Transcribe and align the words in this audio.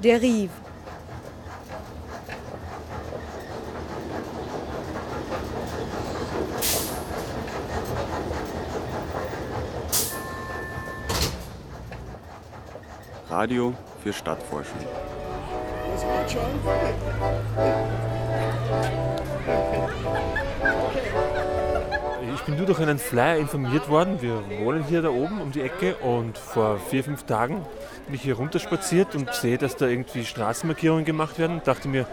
dérive. 0.00 0.50
Radio 13.28 13.74
für 14.02 14.12
Stadtforschung. 14.12 14.78
Ich 15.94 16.02
bin 22.46 22.56
nur 22.56 22.66
durch 22.66 22.78
einen 22.78 22.98
Flyer 22.98 23.38
informiert 23.38 23.88
worden. 23.88 24.22
Wir 24.22 24.40
wohnen 24.60 24.84
hier 24.84 25.02
da 25.02 25.08
oben 25.08 25.40
um 25.40 25.50
die 25.50 25.62
Ecke 25.62 25.96
und 25.96 26.38
vor 26.38 26.78
vier, 26.78 27.02
fünf 27.02 27.24
Tagen 27.24 27.66
bin 28.06 28.14
ich 28.14 28.22
hier 28.22 28.36
runterspaziert 28.36 29.16
und 29.16 29.34
sehe, 29.34 29.58
dass 29.58 29.76
da 29.76 29.86
irgendwie 29.86 30.24
Straßenmarkierungen 30.24 31.04
gemacht 31.04 31.40
werden. 31.40 31.60
Dachte 31.64 31.88
mir, 31.88 32.06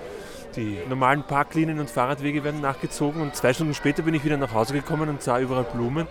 die 0.55 0.79
normalen 0.89 1.23
Parklinien 1.23 1.79
und 1.79 1.89
Fahrradwege 1.89 2.43
werden 2.43 2.61
nachgezogen 2.61 3.21
und 3.21 3.35
zwei 3.35 3.53
Stunden 3.53 3.75
später 3.75 4.01
bin 4.01 4.15
ich 4.15 4.25
wieder 4.25 4.37
nach 4.37 4.53
Hause 4.53 4.73
gekommen 4.73 5.07
und 5.07 5.21
sah 5.21 5.39
überall 5.39 5.65
Blumen. 5.65 6.07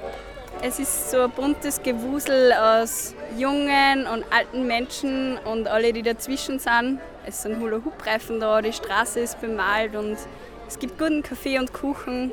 Es 0.63 0.79
ist 0.79 1.11
so 1.11 1.23
ein 1.23 1.31
buntes 1.31 1.83
Gewusel 1.83 2.53
aus 2.53 3.17
jungen 3.37 4.07
und 4.07 4.25
alten 4.31 4.69
Menschen 4.69 5.37
und 5.39 5.67
alle, 5.67 5.93
die 5.93 6.03
dazwischen 6.03 6.61
sind. 6.61 7.01
Es 7.27 7.43
sind 7.43 7.59
Hula-Hoop-Reifen 7.59 8.39
da, 8.39 8.63
die 8.63 8.73
Straße 8.73 9.19
ist 9.19 9.41
bemalt 9.41 9.97
und 9.97 10.17
es 10.69 10.79
gibt 10.79 10.97
guten 10.97 11.25
Kaffee 11.25 11.59
und 11.59 11.73
Kuchen. 11.73 12.31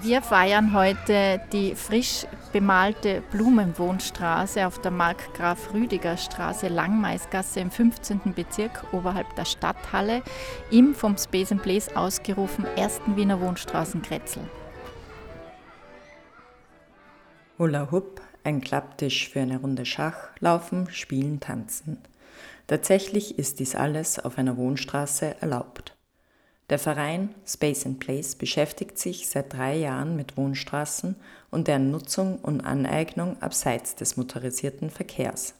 Wir 0.00 0.22
feiern 0.22 0.74
heute 0.74 1.40
die 1.52 1.74
frisch 1.74 2.24
bemalte 2.52 3.20
Blumenwohnstraße 3.32 4.64
auf 4.64 4.80
der 4.80 4.92
Markgraf 4.92 5.74
Rüdiger 5.74 6.16
Straße 6.16 6.68
Langmaisgasse 6.68 7.58
im 7.58 7.72
15. 7.72 8.32
Bezirk 8.32 8.84
oberhalb 8.92 9.34
der 9.34 9.44
Stadthalle 9.44 10.22
im 10.70 10.94
vom 10.94 11.16
Space 11.18 11.52
ausgerufen 11.96 12.64
ersten 12.76 13.16
Wiener 13.16 13.40
Wohnstraßenkretzel. 13.40 14.42
Hula 17.58 17.90
Hoop, 17.90 18.20
ein 18.44 18.60
Klapptisch 18.60 19.28
für 19.28 19.40
eine 19.40 19.58
Runde 19.58 19.84
Schach, 19.84 20.28
Laufen, 20.38 20.88
Spielen, 20.92 21.40
Tanzen. 21.40 21.98
Tatsächlich 22.68 23.36
ist 23.36 23.58
dies 23.58 23.74
alles 23.74 24.20
auf 24.20 24.38
einer 24.38 24.56
Wohnstraße 24.56 25.40
erlaubt. 25.40 25.97
Der 26.70 26.78
Verein 26.78 27.34
Space 27.46 27.86
and 27.86 27.98
Place 27.98 28.34
beschäftigt 28.36 28.98
sich 28.98 29.28
seit 29.28 29.54
drei 29.54 29.76
Jahren 29.76 30.16
mit 30.16 30.36
Wohnstraßen 30.36 31.16
und 31.50 31.66
deren 31.66 31.90
Nutzung 31.90 32.38
und 32.40 32.60
Aneignung 32.60 33.40
abseits 33.40 33.94
des 33.94 34.18
motorisierten 34.18 34.90
Verkehrs. 34.90 35.54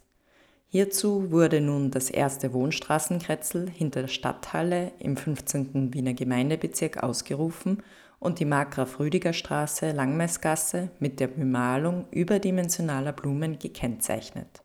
Hierzu 0.71 1.31
wurde 1.31 1.63
nun 1.63 1.91
das 1.91 2.11
erste 2.11 2.53
Wohnstraßenkretzel 2.53 3.71
hinter 3.71 4.03
der 4.03 4.09
Stadthalle 4.09 4.93
im 4.99 5.17
15. 5.17 5.95
Wiener 5.95 6.13
Gemeindebezirk 6.13 7.03
ausgerufen 7.03 7.83
und 8.19 8.39
die 8.39 8.45
Markgraf-Rüdiger-Straße 8.45 9.93
Langmessgasse 9.93 10.91
mit 10.99 11.21
der 11.21 11.29
Bemalung 11.29 12.05
überdimensionaler 12.11 13.13
Blumen 13.13 13.59
gekennzeichnet. 13.59 14.63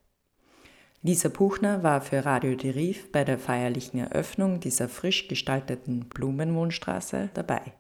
Lisa 1.05 1.27
Buchner 1.27 1.83
war 1.83 1.99
für 1.99 2.23
Radio 2.23 2.55
Deriv 2.55 3.11
bei 3.11 3.25
der 3.25 3.37
feierlichen 3.37 3.99
Eröffnung 3.99 4.61
dieser 4.61 4.87
frisch 4.87 5.27
gestalteten 5.27 6.05
Blumenwohnstraße 6.05 7.29
dabei. 7.33 7.73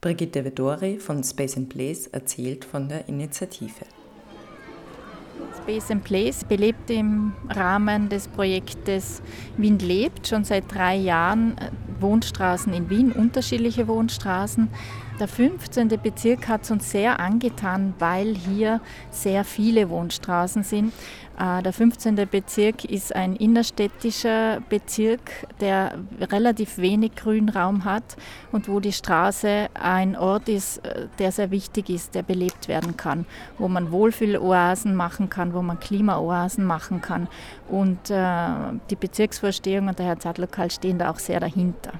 Brigitte 0.00 0.46
Vedori 0.46 0.98
von 0.98 1.22
Space 1.22 1.58
and 1.58 1.68
Place 1.68 2.06
erzählt 2.06 2.64
von 2.64 2.88
der 2.88 3.06
Initiative. 3.06 3.84
Space 5.62 5.90
and 5.90 6.02
Place 6.04 6.42
belebt 6.42 6.88
im 6.88 7.34
Rahmen 7.50 8.08
des 8.08 8.28
Projektes 8.28 9.20
Wien 9.58 9.78
lebt 9.78 10.26
schon 10.26 10.44
seit 10.44 10.72
drei 10.72 10.96
Jahren 10.96 11.58
äh, 11.58 11.70
Wohnstraßen 12.00 12.72
in 12.72 12.88
Wien, 12.88 13.12
unterschiedliche 13.12 13.88
Wohnstraßen. 13.88 14.70
Der 15.20 15.26
15. 15.26 15.88
Bezirk 16.00 16.46
hat 16.46 16.62
es 16.62 16.70
uns 16.70 16.92
sehr 16.92 17.18
angetan, 17.18 17.92
weil 17.98 18.36
hier 18.36 18.80
sehr 19.10 19.42
viele 19.42 19.90
Wohnstraßen 19.90 20.62
sind. 20.62 20.92
Äh, 21.36 21.60
der 21.60 21.72
15. 21.72 22.14
Bezirk 22.30 22.84
ist 22.84 23.16
ein 23.16 23.34
innerstädtischer 23.34 24.60
Bezirk, 24.68 25.48
der 25.60 25.98
relativ 26.20 26.78
wenig 26.78 27.16
Grünraum 27.16 27.84
hat 27.84 28.16
und 28.52 28.68
wo 28.68 28.78
die 28.78 28.92
Straße 28.92 29.66
ein 29.74 30.16
Ort 30.16 30.48
ist, 30.48 30.86
äh, 30.86 31.08
der 31.18 31.32
sehr 31.32 31.50
wichtig 31.50 31.90
ist, 31.90 32.14
der 32.14 32.22
belebt 32.22 32.68
werden 32.68 32.96
kann, 32.96 33.26
wo 33.58 33.66
man 33.66 33.90
Wohlfühloasen 33.90 34.94
machen 34.94 35.28
kann, 35.28 35.52
wo 35.52 35.62
man 35.62 35.80
Klimaoasen 35.80 36.64
machen 36.64 37.00
kann. 37.00 37.26
Und 37.68 38.08
äh, 38.08 38.48
die 38.88 38.96
Bezirksvorstehung 38.96 39.88
und 39.88 39.98
der 39.98 40.06
Herr 40.06 40.20
Zadlokal 40.20 40.70
stehen 40.70 41.00
da 41.00 41.10
auch 41.10 41.18
sehr 41.18 41.40
dahinter. 41.40 41.94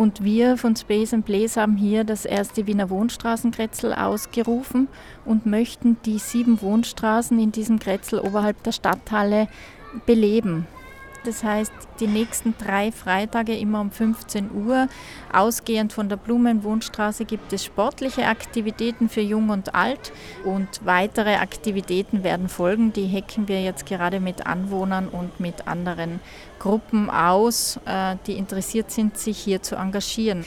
Und 0.00 0.24
wir 0.24 0.56
von 0.56 0.74
Space 0.76 1.12
and 1.12 1.26
Place 1.26 1.58
haben 1.58 1.76
hier 1.76 2.04
das 2.04 2.24
erste 2.24 2.66
Wiener 2.66 2.88
Wohnstraßenkretzel 2.88 3.92
ausgerufen 3.92 4.88
und 5.26 5.44
möchten 5.44 5.98
die 6.06 6.18
sieben 6.18 6.62
Wohnstraßen 6.62 7.38
in 7.38 7.52
diesem 7.52 7.78
Kretzel 7.78 8.18
oberhalb 8.18 8.62
der 8.62 8.72
Stadthalle 8.72 9.46
beleben. 10.06 10.66
Das 11.24 11.44
heißt, 11.44 11.72
die 12.00 12.06
nächsten 12.06 12.54
drei 12.56 12.92
Freitage 12.92 13.56
immer 13.56 13.80
um 13.80 13.90
15 13.90 14.50
Uhr. 14.52 14.88
Ausgehend 15.32 15.92
von 15.92 16.08
der 16.08 16.16
Blumenwohnstraße 16.16 17.26
gibt 17.26 17.52
es 17.52 17.64
sportliche 17.64 18.26
Aktivitäten 18.26 19.08
für 19.08 19.20
Jung 19.20 19.50
und 19.50 19.74
Alt 19.74 20.12
und 20.44 20.68
weitere 20.84 21.36
Aktivitäten 21.36 22.24
werden 22.24 22.48
folgen. 22.48 22.92
Die 22.92 23.08
hacken 23.08 23.48
wir 23.48 23.62
jetzt 23.62 23.84
gerade 23.84 24.18
mit 24.20 24.46
Anwohnern 24.46 25.08
und 25.08 25.40
mit 25.40 25.68
anderen 25.68 26.20
Gruppen 26.58 27.10
aus, 27.10 27.78
äh, 27.84 28.16
die 28.26 28.34
interessiert 28.34 28.90
sind, 28.90 29.18
sich 29.18 29.38
hier 29.38 29.62
zu 29.62 29.76
engagieren. 29.76 30.44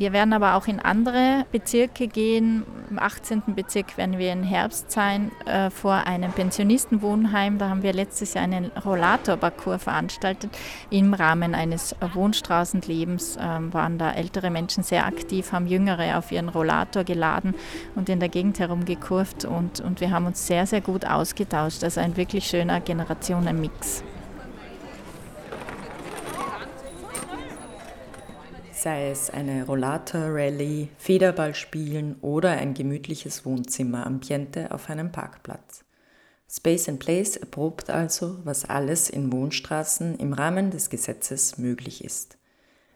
Wir 0.00 0.14
werden 0.14 0.32
aber 0.32 0.54
auch 0.54 0.66
in 0.66 0.80
andere 0.80 1.44
Bezirke 1.52 2.08
gehen. 2.08 2.62
Im 2.88 2.98
18. 2.98 3.42
Bezirk 3.54 3.98
werden 3.98 4.16
wir 4.16 4.32
im 4.32 4.42
Herbst 4.42 4.90
sein 4.90 5.30
äh, 5.44 5.68
vor 5.68 5.92
einem 5.92 6.32
Pensionistenwohnheim. 6.32 7.58
Da 7.58 7.68
haben 7.68 7.82
wir 7.82 7.92
letztes 7.92 8.32
Jahr 8.32 8.44
einen 8.44 8.72
Rollatorparcours 8.82 9.82
veranstaltet. 9.82 10.56
Im 10.88 11.12
Rahmen 11.12 11.54
eines 11.54 11.94
Wohnstraßenlebens 12.14 13.36
äh, 13.36 13.40
waren 13.40 13.98
da 13.98 14.12
ältere 14.12 14.48
Menschen 14.48 14.84
sehr 14.84 15.04
aktiv, 15.04 15.52
haben 15.52 15.66
Jüngere 15.66 16.16
auf 16.16 16.32
ihren 16.32 16.48
Rollator 16.48 17.04
geladen 17.04 17.54
und 17.94 18.08
in 18.08 18.20
der 18.20 18.30
Gegend 18.30 18.58
herumgekurvt. 18.58 19.44
Und, 19.44 19.80
und 19.80 20.00
wir 20.00 20.12
haben 20.12 20.24
uns 20.24 20.46
sehr, 20.46 20.64
sehr 20.64 20.80
gut 20.80 21.04
ausgetauscht. 21.04 21.84
Also 21.84 22.00
ein 22.00 22.16
wirklich 22.16 22.46
schöner 22.46 22.80
Generationenmix. 22.80 24.02
Sei 28.82 29.10
es 29.10 29.28
eine 29.28 29.66
Rollator-Rallye, 29.66 30.88
Federball 30.96 31.54
spielen 31.54 32.16
oder 32.22 32.52
ein 32.52 32.72
gemütliches 32.72 33.44
Wohnzimmer-Ambiente 33.44 34.70
auf 34.72 34.88
einem 34.88 35.12
Parkplatz. 35.12 35.84
Space 36.48 36.88
and 36.88 36.98
Place 36.98 37.36
erprobt 37.36 37.90
also, 37.90 38.38
was 38.44 38.64
alles 38.64 39.10
in 39.10 39.30
Wohnstraßen 39.30 40.16
im 40.16 40.32
Rahmen 40.32 40.70
des 40.70 40.88
Gesetzes 40.88 41.58
möglich 41.58 42.02
ist. 42.02 42.38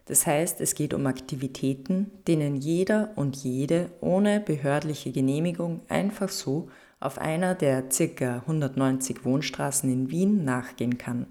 Das 0.07 0.25
heißt, 0.27 0.59
es 0.59 0.75
geht 0.75 0.93
um 0.93 1.05
Aktivitäten, 1.07 2.11
denen 2.27 2.55
jeder 2.55 3.11
und 3.15 3.35
jede 3.37 3.91
ohne 4.01 4.39
behördliche 4.39 5.11
Genehmigung 5.11 5.81
einfach 5.87 6.29
so 6.29 6.69
auf 6.99 7.19
einer 7.19 7.55
der 7.55 7.83
ca. 7.83 8.37
190 8.39 9.23
Wohnstraßen 9.23 9.91
in 9.91 10.09
Wien 10.09 10.43
nachgehen 10.43 10.97
kann. 10.97 11.27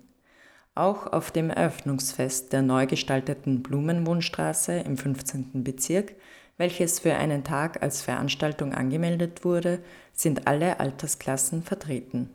Auch 0.77 1.13
auf 1.13 1.31
dem 1.31 1.51
Eröffnungsfest 1.51 2.53
der 2.53 2.63
neu 2.63 2.87
gestalteten 2.87 3.63
Blumenwohnstraße 3.63 4.73
im 4.73 4.97
15. 4.97 5.63
Bezirk, 5.63 6.15
welches 6.57 6.99
für 6.99 7.15
einen 7.15 7.45
Tag 7.45 7.81
als 7.81 8.03
Veranstaltung 8.03 8.75
angemeldet 8.75 9.45
wurde, 9.45 9.79
sind 10.13 10.49
alle 10.49 10.81
Altersklassen 10.81 11.63
vertreten. 11.63 12.31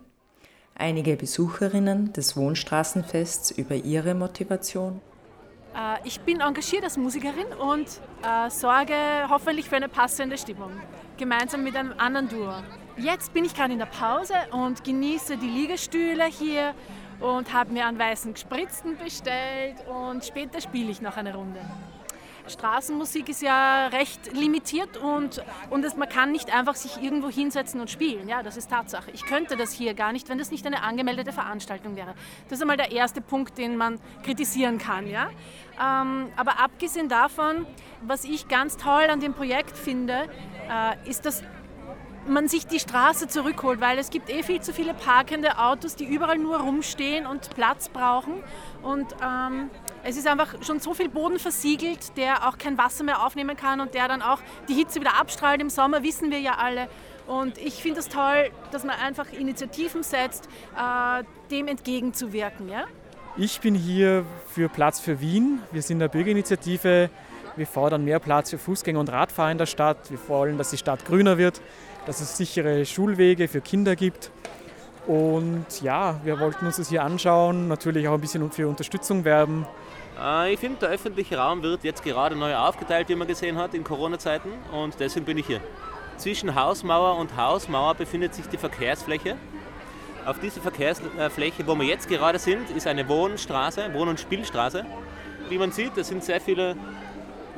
Einige 0.75 1.17
Besucherinnen 1.17 2.13
des 2.13 2.37
Wohnstraßenfests 2.37 3.51
über 3.51 3.75
ihre 3.75 4.13
Motivation. 4.15 5.01
Äh, 5.75 6.07
ich 6.07 6.21
bin 6.21 6.39
engagiert 6.39 6.85
als 6.85 6.95
Musikerin 6.95 7.47
und 7.59 7.87
äh, 8.23 8.49
sorge 8.49 8.95
hoffentlich 9.29 9.67
für 9.67 9.75
eine 9.75 9.89
passende 9.89 10.37
Stimmung, 10.37 10.71
gemeinsam 11.17 11.65
mit 11.65 11.75
einem 11.75 11.93
anderen 11.97 12.29
Duo. 12.29 12.53
Jetzt 12.95 13.33
bin 13.33 13.43
ich 13.43 13.53
gerade 13.53 13.73
in 13.73 13.79
der 13.79 13.85
Pause 13.85 14.33
und 14.51 14.85
genieße 14.85 15.35
die 15.35 15.49
Liegestühle 15.49 16.25
hier 16.25 16.73
und 17.19 17.53
habe 17.53 17.73
mir 17.73 17.85
einen 17.85 17.99
weißen 17.99 18.33
Gespritzten 18.33 18.97
bestellt 18.97 19.75
und 19.87 20.25
später 20.25 20.61
spiele 20.61 20.91
ich 20.91 21.01
noch 21.01 21.17
eine 21.17 21.35
Runde. 21.35 21.59
Straßenmusik 22.49 23.29
ist 23.29 23.41
ja 23.41 23.87
recht 23.87 24.33
limitiert 24.33 24.97
und, 24.97 25.43
und 25.69 25.85
es, 25.85 25.95
man 25.95 26.09
kann 26.09 26.31
nicht 26.31 26.53
einfach 26.53 26.75
sich 26.75 27.01
irgendwo 27.01 27.29
hinsetzen 27.29 27.79
und 27.79 27.89
spielen. 27.89 28.27
Ja, 28.27 28.43
das 28.43 28.57
ist 28.57 28.69
Tatsache. 28.69 29.11
Ich 29.11 29.25
könnte 29.25 29.55
das 29.55 29.71
hier 29.71 29.93
gar 29.93 30.11
nicht, 30.11 30.29
wenn 30.29 30.37
das 30.37 30.51
nicht 30.51 30.65
eine 30.65 30.83
angemeldete 30.83 31.31
Veranstaltung 31.31 31.95
wäre. 31.95 32.13
Das 32.49 32.57
ist 32.57 32.61
einmal 32.61 32.77
der 32.77 32.91
erste 32.91 33.21
Punkt, 33.21 33.57
den 33.57 33.77
man 33.77 33.99
kritisieren 34.23 34.77
kann. 34.77 35.07
Ja? 35.07 35.29
Ähm, 35.79 36.27
aber 36.35 36.59
abgesehen 36.59 37.07
davon, 37.07 37.65
was 38.01 38.23
ich 38.23 38.47
ganz 38.47 38.77
toll 38.77 39.03
an 39.09 39.19
dem 39.19 39.33
Projekt 39.33 39.77
finde, 39.77 40.27
äh, 40.69 41.09
ist, 41.09 41.25
dass 41.25 41.43
man 42.29 42.47
sich 42.47 42.67
die 42.67 42.79
Straße 42.79 43.27
zurückholt, 43.27 43.81
weil 43.81 43.97
es 43.97 44.09
gibt 44.09 44.29
eh 44.29 44.43
viel 44.43 44.61
zu 44.61 44.73
viele 44.73 44.93
parkende 44.93 45.57
Autos, 45.57 45.95
die 45.95 46.05
überall 46.05 46.37
nur 46.37 46.59
rumstehen 46.59 47.25
und 47.25 47.49
Platz 47.55 47.89
brauchen. 47.89 48.43
Und 48.81 49.07
ähm, 49.23 49.69
es 50.03 50.17
ist 50.17 50.27
einfach 50.27 50.55
schon 50.63 50.79
so 50.79 50.93
viel 50.93 51.09
Boden 51.09 51.39
versiegelt, 51.39 52.15
der 52.17 52.47
auch 52.47 52.57
kein 52.57 52.77
Wasser 52.77 53.03
mehr 53.03 53.25
aufnehmen 53.25 53.57
kann 53.57 53.81
und 53.81 53.93
der 53.93 54.07
dann 54.07 54.21
auch 54.21 54.39
die 54.67 54.73
Hitze 54.73 54.99
wieder 54.99 55.19
abstrahlt 55.19 55.61
im 55.61 55.69
Sommer, 55.69 56.03
wissen 56.03 56.31
wir 56.31 56.39
ja 56.39 56.55
alle. 56.57 56.87
Und 57.27 57.57
ich 57.57 57.75
finde 57.75 57.99
es 57.99 58.07
das 58.07 58.15
toll, 58.15 58.49
dass 58.71 58.83
man 58.83 58.95
einfach 58.95 59.31
Initiativen 59.31 60.01
setzt, 60.03 60.47
äh, 60.75 61.23
dem 61.51 61.67
entgegenzuwirken. 61.67 62.69
Ja? 62.69 62.85
Ich 63.37 63.59
bin 63.61 63.75
hier 63.75 64.25
für 64.47 64.67
Platz 64.67 64.99
für 64.99 65.21
Wien. 65.21 65.59
Wir 65.71 65.81
sind 65.81 65.97
eine 65.97 66.09
Bürgerinitiative. 66.09 67.09
Wir 67.55 67.67
fordern 67.67 68.03
mehr 68.03 68.19
Platz 68.19 68.49
für 68.49 68.57
Fußgänger 68.57 68.99
und 68.99 69.11
Radfahrer 69.11 69.51
in 69.51 69.57
der 69.57 69.65
Stadt. 69.65 70.09
Wir 70.09 70.19
wollen, 70.27 70.57
dass 70.57 70.71
die 70.71 70.77
Stadt 70.77 71.05
grüner 71.05 71.37
wird, 71.37 71.61
dass 72.09 72.21
es 72.21 72.35
sichere 72.35 72.87
Schulwege 72.87 73.47
für 73.47 73.61
Kinder 73.61 73.95
gibt. 73.95 74.31
Und 75.05 75.67
ja, 75.83 76.19
wir 76.23 76.39
wollten 76.39 76.65
uns 76.65 76.77
das 76.77 76.89
hier 76.89 77.03
anschauen, 77.03 77.67
natürlich 77.67 78.07
auch 78.07 78.15
ein 78.15 78.19
bisschen 78.19 78.49
für 78.49 78.67
Unterstützung 78.67 79.25
werben. 79.25 79.67
Äh, 80.19 80.53
ich 80.53 80.59
finde, 80.59 80.79
der 80.79 80.89
öffentliche 80.89 81.37
Raum 81.37 81.61
wird 81.61 81.83
jetzt 81.83 82.03
gerade 82.03 82.35
neu 82.35 82.55
aufgeteilt, 82.55 83.09
wie 83.09 83.15
man 83.15 83.27
gesehen 83.27 83.57
hat, 83.57 83.75
in 83.75 83.83
Corona-Zeiten. 83.83 84.49
Und 84.71 84.95
deswegen 84.99 85.27
bin 85.27 85.37
ich 85.37 85.45
hier. 85.45 85.61
Zwischen 86.17 86.55
Hausmauer 86.55 87.15
und 87.15 87.37
Hausmauer 87.37 87.93
befindet 87.93 88.33
sich 88.33 88.47
die 88.47 88.57
Verkehrsfläche. 88.57 89.35
Auf 90.25 90.39
dieser 90.39 90.61
Verkehrsfläche, 90.61 91.67
wo 91.67 91.75
wir 91.75 91.85
jetzt 91.85 92.09
gerade 92.09 92.39
sind, 92.39 92.71
ist 92.71 92.87
eine 92.87 93.07
Wohnstraße, 93.07 93.93
Wohn- 93.93 94.09
und 94.09 94.19
Spielstraße. 94.19 94.83
Wie 95.47 95.59
man 95.59 95.71
sieht, 95.71 95.91
da 95.95 96.03
sind 96.03 96.23
sehr 96.23 96.41
viele 96.41 96.75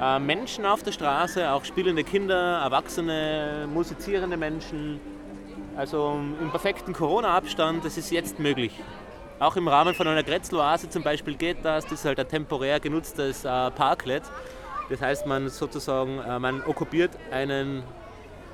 äh, 0.01 0.19
Menschen 0.19 0.65
auf 0.65 0.83
der 0.83 0.91
Straße, 0.91 1.51
auch 1.51 1.63
spielende 1.63 2.03
Kinder, 2.03 2.59
Erwachsene, 2.63 3.67
musizierende 3.71 4.35
Menschen. 4.35 4.99
Also 5.77 6.19
im 6.41 6.49
perfekten 6.49 6.93
Corona-Abstand, 6.93 7.85
das 7.85 7.97
ist 7.97 8.11
jetzt 8.11 8.39
möglich. 8.39 8.77
Auch 9.39 9.55
im 9.55 9.67
Rahmen 9.67 9.95
von 9.95 10.07
einer 10.07 10.23
Grätzloase 10.23 10.89
zum 10.89 11.03
Beispiel 11.03 11.35
geht 11.35 11.63
das. 11.63 11.85
Das 11.85 11.93
ist 11.93 12.05
halt 12.05 12.19
ein 12.19 12.27
temporär 12.27 12.79
genutztes 12.79 13.45
äh, 13.45 13.71
Parklet. 13.71 14.23
Das 14.89 15.01
heißt, 15.01 15.25
man 15.25 15.49
sozusagen, 15.49 16.19
äh, 16.19 16.37
man 16.37 16.61
okkupiert 16.63 17.11
einen 17.31 17.83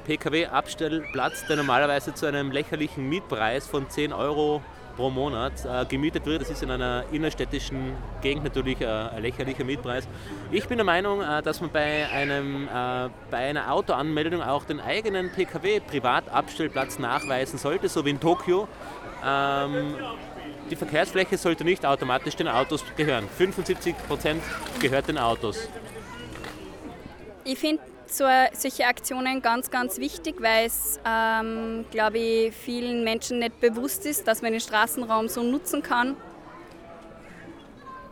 Pkw-Abstellplatz, 0.06 1.46
der 1.48 1.58
normalerweise 1.58 2.14
zu 2.14 2.26
einem 2.26 2.52
lächerlichen 2.52 3.10
Mietpreis 3.10 3.68
von 3.68 3.90
10 3.90 4.14
Euro 4.14 4.62
pro 4.98 5.10
Monat 5.10 5.54
äh, 5.64 5.86
gemietet 5.86 6.26
wird. 6.26 6.42
Das 6.42 6.50
ist 6.50 6.64
in 6.64 6.72
einer 6.72 7.06
innerstädtischen 7.12 7.96
Gegend 8.22 8.44
natürlich 8.44 8.82
äh, 8.82 8.86
ein 8.86 9.22
lächerlicher 9.22 9.64
Mietpreis. 9.64 10.08
Ich 10.52 10.68
bin 10.68 10.78
der 10.78 10.86
Meinung, 10.86 11.22
äh, 11.22 11.42
dass 11.42 11.62
man 11.62 11.70
bei, 11.70 12.10
einem, 12.10 12.68
äh, 12.68 13.10
bei 13.32 13.38
einer 13.38 13.72
Autoanmeldung 13.72 14.42
auch 14.42 14.66
den 14.66 14.82
eigenen 14.82 15.32
Pkw-Privatabstellplatz 15.32 17.00
nachweisen 17.00 17.58
sollte, 17.58 17.88
so 17.88 18.04
wie 18.04 18.10
in 18.10 18.20
Tokio. 18.20 18.68
Ähm, 19.26 19.96
die 20.70 20.76
Verkehrsfläche 20.76 21.38
sollte 21.38 21.64
nicht 21.64 21.86
automatisch 21.86 22.36
den 22.36 22.50
Autos 22.50 22.84
gehören. 22.98 23.30
75 23.38 23.96
Prozent 24.08 24.44
gehört 24.82 25.08
den 25.08 25.18
Autos. 25.18 25.70
Ich 27.46 27.58
finde 27.58 27.82
so, 28.12 28.26
solche 28.54 28.86
Aktionen 28.86 29.42
ganz, 29.42 29.72
ganz 29.72 30.00
wichtig, 30.00 30.42
weil 30.42 30.68
es, 30.68 31.00
ähm, 31.06 31.86
glaube 31.92 32.18
ich, 32.18 32.56
vielen 32.56 33.04
Menschen 33.04 33.40
nicht 33.40 33.60
bewusst 33.60 34.06
ist, 34.06 34.28
dass 34.28 34.42
man 34.42 34.52
den 34.52 34.62
Straßenraum 34.62 35.28
so 35.28 35.44
nutzen 35.44 35.82
kann. 35.82 36.16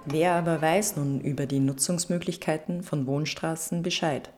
Wer 0.06 0.34
aber 0.34 0.62
weiß 0.62 0.98
nun 0.98 1.20
über 1.20 1.48
die 1.48 1.60
Nutzungsmöglichkeiten 1.60 2.84
von 2.84 3.08
Wohnstraßen 3.08 3.82
Bescheid? 3.82 4.30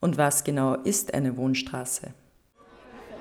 Und 0.00 0.16
was 0.16 0.44
genau 0.44 0.74
ist 0.76 1.12
eine 1.12 1.36
Wohnstraße? 1.36 2.14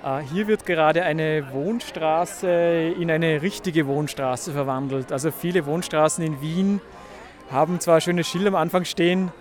Ah, 0.01 0.19
hier 0.19 0.47
wird 0.47 0.65
gerade 0.65 1.03
eine 1.03 1.51
Wohnstraße 1.51 2.47
in 2.97 3.12
eine 3.12 3.41
richtige 3.41 3.86
Wohnstraße 3.86 4.53
verwandelt. 4.53 5.12
Also 5.12 5.30
viele 5.30 5.65
Wohnstraßen 5.65 6.24
in 6.24 6.39
Wien 6.39 6.80
haben 7.51 7.81
zwar 7.81 8.00
schöne 8.00 8.24
Schilder 8.24 8.47
am 8.47 8.56
Anfang 8.56 8.86
stehen, 8.86 9.33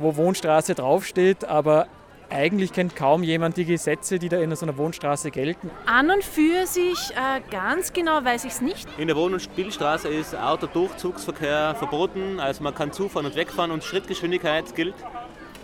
wo 0.00 0.16
Wohnstraße 0.16 0.74
draufsteht, 0.74 1.44
aber 1.44 1.86
eigentlich 2.30 2.72
kennt 2.72 2.94
kaum 2.94 3.22
jemand 3.22 3.56
die 3.56 3.64
Gesetze, 3.64 4.18
die 4.18 4.28
da 4.28 4.38
in 4.38 4.54
so 4.54 4.64
einer 4.64 4.76
Wohnstraße 4.76 5.30
gelten. 5.30 5.70
An 5.86 6.10
und 6.10 6.22
für 6.22 6.66
sich 6.66 7.10
äh, 7.10 7.40
ganz 7.50 7.92
genau 7.92 8.24
weiß 8.24 8.44
ich 8.44 8.52
es 8.52 8.60
nicht. 8.60 8.88
In 8.98 9.08
der 9.08 9.16
Wohn- 9.16 9.32
und 9.32 9.40
Spielstraße 9.40 10.08
ist 10.08 10.36
Autodurchzugsverkehr 10.36 11.74
verboten, 11.76 12.38
also 12.38 12.62
man 12.62 12.74
kann 12.74 12.92
zufahren 12.92 13.26
und 13.26 13.34
wegfahren 13.34 13.72
und 13.72 13.82
Schrittgeschwindigkeit 13.82 14.74
gilt 14.74 14.94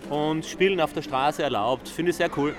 und 0.09 0.45
Spielen 0.45 0.81
auf 0.81 0.93
der 0.93 1.01
Straße 1.01 1.41
erlaubt. 1.41 1.87
Finde 1.87 2.11
ich 2.11 2.17
sehr 2.17 2.29
cool. 2.37 2.53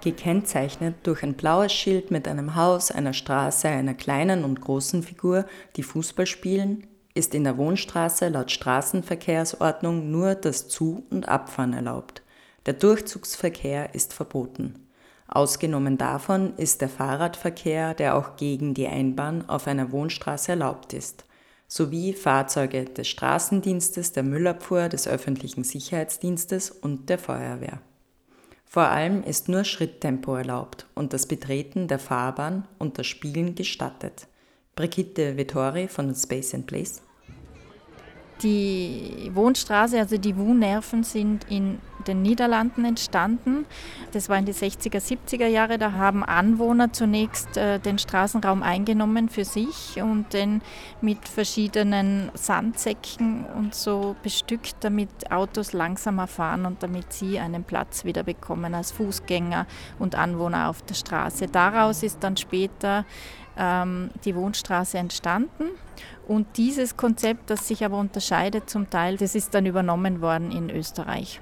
Gekennzeichnet 0.00 0.94
durch 1.02 1.22
ein 1.22 1.34
blaues 1.34 1.72
Schild 1.72 2.10
mit 2.10 2.28
einem 2.28 2.54
Haus, 2.54 2.90
einer 2.90 3.12
Straße, 3.12 3.68
einer 3.68 3.94
kleinen 3.94 4.44
und 4.44 4.60
großen 4.60 5.02
Figur, 5.02 5.44
die 5.76 5.82
Fußball 5.82 6.26
spielen, 6.26 6.86
ist 7.18 7.34
in 7.34 7.42
der 7.42 7.58
Wohnstraße 7.58 8.28
laut 8.28 8.52
Straßenverkehrsordnung 8.52 10.08
nur 10.10 10.36
das 10.36 10.68
Zu- 10.68 11.04
und 11.10 11.28
Abfahren 11.28 11.72
erlaubt. 11.72 12.22
Der 12.64 12.74
Durchzugsverkehr 12.74 13.94
ist 13.94 14.12
verboten. 14.14 14.86
Ausgenommen 15.26 15.98
davon 15.98 16.56
ist 16.56 16.80
der 16.80 16.88
Fahrradverkehr, 16.88 17.94
der 17.94 18.16
auch 18.16 18.36
gegen 18.36 18.72
die 18.72 18.86
Einbahn 18.86 19.48
auf 19.48 19.66
einer 19.66 19.90
Wohnstraße 19.90 20.52
erlaubt 20.52 20.94
ist, 20.94 21.24
sowie 21.66 22.12
Fahrzeuge 22.12 22.84
des 22.84 23.08
Straßendienstes, 23.08 24.12
der 24.12 24.22
Müllabfuhr, 24.22 24.88
des 24.88 25.08
öffentlichen 25.08 25.64
Sicherheitsdienstes 25.64 26.70
und 26.70 27.10
der 27.10 27.18
Feuerwehr. 27.18 27.80
Vor 28.64 28.84
allem 28.84 29.24
ist 29.24 29.48
nur 29.48 29.64
Schritttempo 29.64 30.36
erlaubt 30.36 30.86
und 30.94 31.12
das 31.12 31.26
Betreten 31.26 31.88
der 31.88 31.98
Fahrbahn 31.98 32.68
und 32.78 32.96
das 32.96 33.08
Spielen 33.08 33.56
gestattet. 33.56 34.28
Brigitte 34.76 35.36
Vettori 35.36 35.88
von 35.88 36.14
Space 36.14 36.54
and 36.54 36.66
Place 36.66 37.02
die 38.42 39.30
Wohnstraße, 39.34 39.98
also 39.98 40.16
die 40.18 40.36
Wohnnerven, 40.36 41.02
sind 41.02 41.46
in 41.50 41.78
den 42.06 42.22
Niederlanden 42.22 42.84
entstanden. 42.84 43.66
Das 44.12 44.28
war 44.28 44.38
in 44.38 44.46
den 44.46 44.54
60er, 44.54 45.00
70er 45.00 45.46
Jahre. 45.46 45.78
Da 45.78 45.92
haben 45.92 46.24
Anwohner 46.24 46.92
zunächst 46.92 47.56
äh, 47.56 47.78
den 47.78 47.98
Straßenraum 47.98 48.62
eingenommen 48.62 49.28
für 49.28 49.44
sich 49.44 50.00
und 50.00 50.32
den 50.32 50.62
mit 51.00 51.28
verschiedenen 51.28 52.30
Sandsäcken 52.34 53.44
und 53.56 53.74
so 53.74 54.16
bestückt, 54.22 54.76
damit 54.80 55.30
Autos 55.30 55.72
langsamer 55.72 56.26
fahren 56.26 56.66
und 56.66 56.82
damit 56.82 57.12
sie 57.12 57.38
einen 57.38 57.64
Platz 57.64 58.04
wieder 58.04 58.22
bekommen 58.22 58.74
als 58.74 58.90
Fußgänger 58.92 59.66
und 59.98 60.14
Anwohner 60.14 60.70
auf 60.70 60.82
der 60.82 60.94
Straße. 60.94 61.46
Daraus 61.46 62.02
ist 62.02 62.18
dann 62.22 62.36
später 62.36 63.04
ähm, 63.58 64.10
die 64.24 64.34
Wohnstraße 64.34 64.98
entstanden. 64.98 65.64
Und 66.26 66.46
dieses 66.56 66.96
Konzept, 66.96 67.50
das 67.50 67.68
sich 67.68 67.84
aber 67.84 67.98
unterscheidet 67.98 68.70
zum 68.70 68.90
Teil, 68.90 69.16
das 69.16 69.34
ist 69.34 69.54
dann 69.54 69.66
übernommen 69.66 70.20
worden 70.20 70.50
in 70.50 70.70
Österreich. 70.70 71.40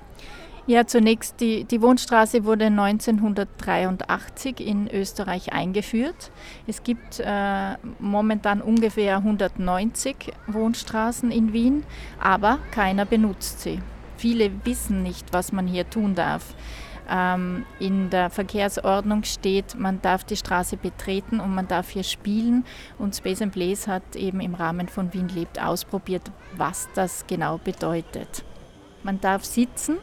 Ja, 0.68 0.84
zunächst 0.84 1.40
die, 1.40 1.62
die 1.62 1.80
Wohnstraße 1.80 2.44
wurde 2.44 2.66
1983 2.66 4.58
in 4.58 4.90
Österreich 4.90 5.52
eingeführt. 5.52 6.32
Es 6.66 6.82
gibt 6.82 7.20
äh, 7.20 7.74
momentan 8.00 8.60
ungefähr 8.60 9.18
190 9.18 10.32
Wohnstraßen 10.48 11.30
in 11.30 11.52
Wien, 11.52 11.84
aber 12.20 12.58
keiner 12.72 13.04
benutzt 13.04 13.60
sie. 13.60 13.80
Viele 14.16 14.50
wissen 14.64 15.04
nicht, 15.04 15.32
was 15.32 15.52
man 15.52 15.68
hier 15.68 15.88
tun 15.88 16.16
darf. 16.16 16.54
Ähm, 17.08 17.64
in 17.78 18.10
der 18.10 18.30
Verkehrsordnung 18.30 19.24
steht, 19.24 19.78
man 19.78 20.02
darf 20.02 20.24
die 20.24 20.36
Straße 20.36 20.76
betreten 20.76 21.40
und 21.40 21.54
man 21.54 21.68
darf 21.68 21.90
hier 21.90 22.02
spielen. 22.02 22.64
Und 22.98 23.14
Space 23.14 23.42
and 23.42 23.52
Place 23.52 23.86
hat 23.86 24.16
eben 24.16 24.40
im 24.40 24.54
Rahmen 24.54 24.88
von 24.88 25.12
Wien 25.12 25.28
lebt 25.28 25.62
ausprobiert, 25.62 26.30
was 26.56 26.88
das 26.94 27.26
genau 27.26 27.58
bedeutet. 27.58 28.44
Man 29.06 29.20
darf 29.20 29.44
sitzen 29.44 29.98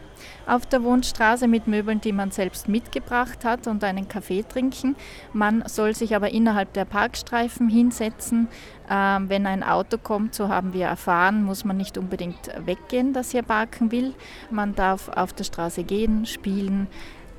auf 0.48 0.66
der 0.66 0.82
Wohnstraße 0.82 1.50
mit 1.50 1.68
Möbeln, 1.68 2.00
die 2.00 2.14
man 2.14 2.32
selbst 2.32 2.70
mitgebracht 2.70 3.44
hat 3.44 3.68
und 3.68 3.84
einen 3.84 4.08
Kaffee 4.08 4.44
trinken. 4.44 4.96
Man 5.34 5.62
soll 5.68 5.94
sich 5.94 6.16
aber 6.16 6.32
innerhalb 6.32 6.72
der 6.72 6.86
Parkstreifen 6.86 7.68
hinsetzen. 7.68 8.48
Ähm, 8.90 9.28
wenn 9.28 9.46
ein 9.46 9.62
Auto 9.62 9.98
kommt, 9.98 10.36
so 10.36 10.48
haben 10.48 10.72
wir 10.72 10.86
erfahren, 10.86 11.44
muss 11.44 11.66
man 11.66 11.76
nicht 11.76 11.98
unbedingt 11.98 12.50
weggehen, 12.66 13.12
das 13.12 13.32
hier 13.32 13.44
parken 13.44 13.92
will. 13.92 14.14
Man 14.50 14.74
darf 14.74 15.10
auf 15.10 15.34
der 15.34 15.44
Straße 15.44 15.84
gehen, 15.84 16.26
spielen, 16.26 16.88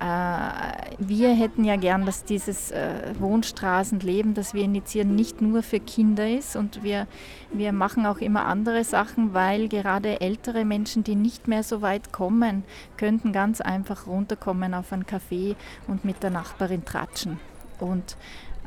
wir 0.00 1.34
hätten 1.34 1.64
ja 1.64 1.76
gern, 1.76 2.04
dass 2.04 2.24
dieses 2.24 2.70
äh, 2.70 3.14
Wohnstraßenleben, 3.18 4.34
das 4.34 4.52
wir 4.52 4.62
initiieren, 4.62 5.14
nicht 5.14 5.40
nur 5.40 5.62
für 5.62 5.80
Kinder 5.80 6.28
ist. 6.28 6.56
Und 6.56 6.82
wir, 6.82 7.06
wir 7.52 7.72
machen 7.72 8.04
auch 8.06 8.18
immer 8.18 8.46
andere 8.46 8.84
Sachen, 8.84 9.34
weil 9.34 9.68
gerade 9.68 10.20
ältere 10.20 10.64
Menschen, 10.64 11.04
die 11.04 11.14
nicht 11.14 11.48
mehr 11.48 11.62
so 11.62 11.80
weit 11.80 12.12
kommen, 12.12 12.64
könnten 12.96 13.32
ganz 13.32 13.60
einfach 13.60 14.06
runterkommen 14.06 14.74
auf 14.74 14.92
ein 14.92 15.04
Café 15.04 15.54
und 15.86 16.04
mit 16.04 16.22
der 16.22 16.30
Nachbarin 16.30 16.84
tratschen. 16.84 17.38
Und 17.78 18.16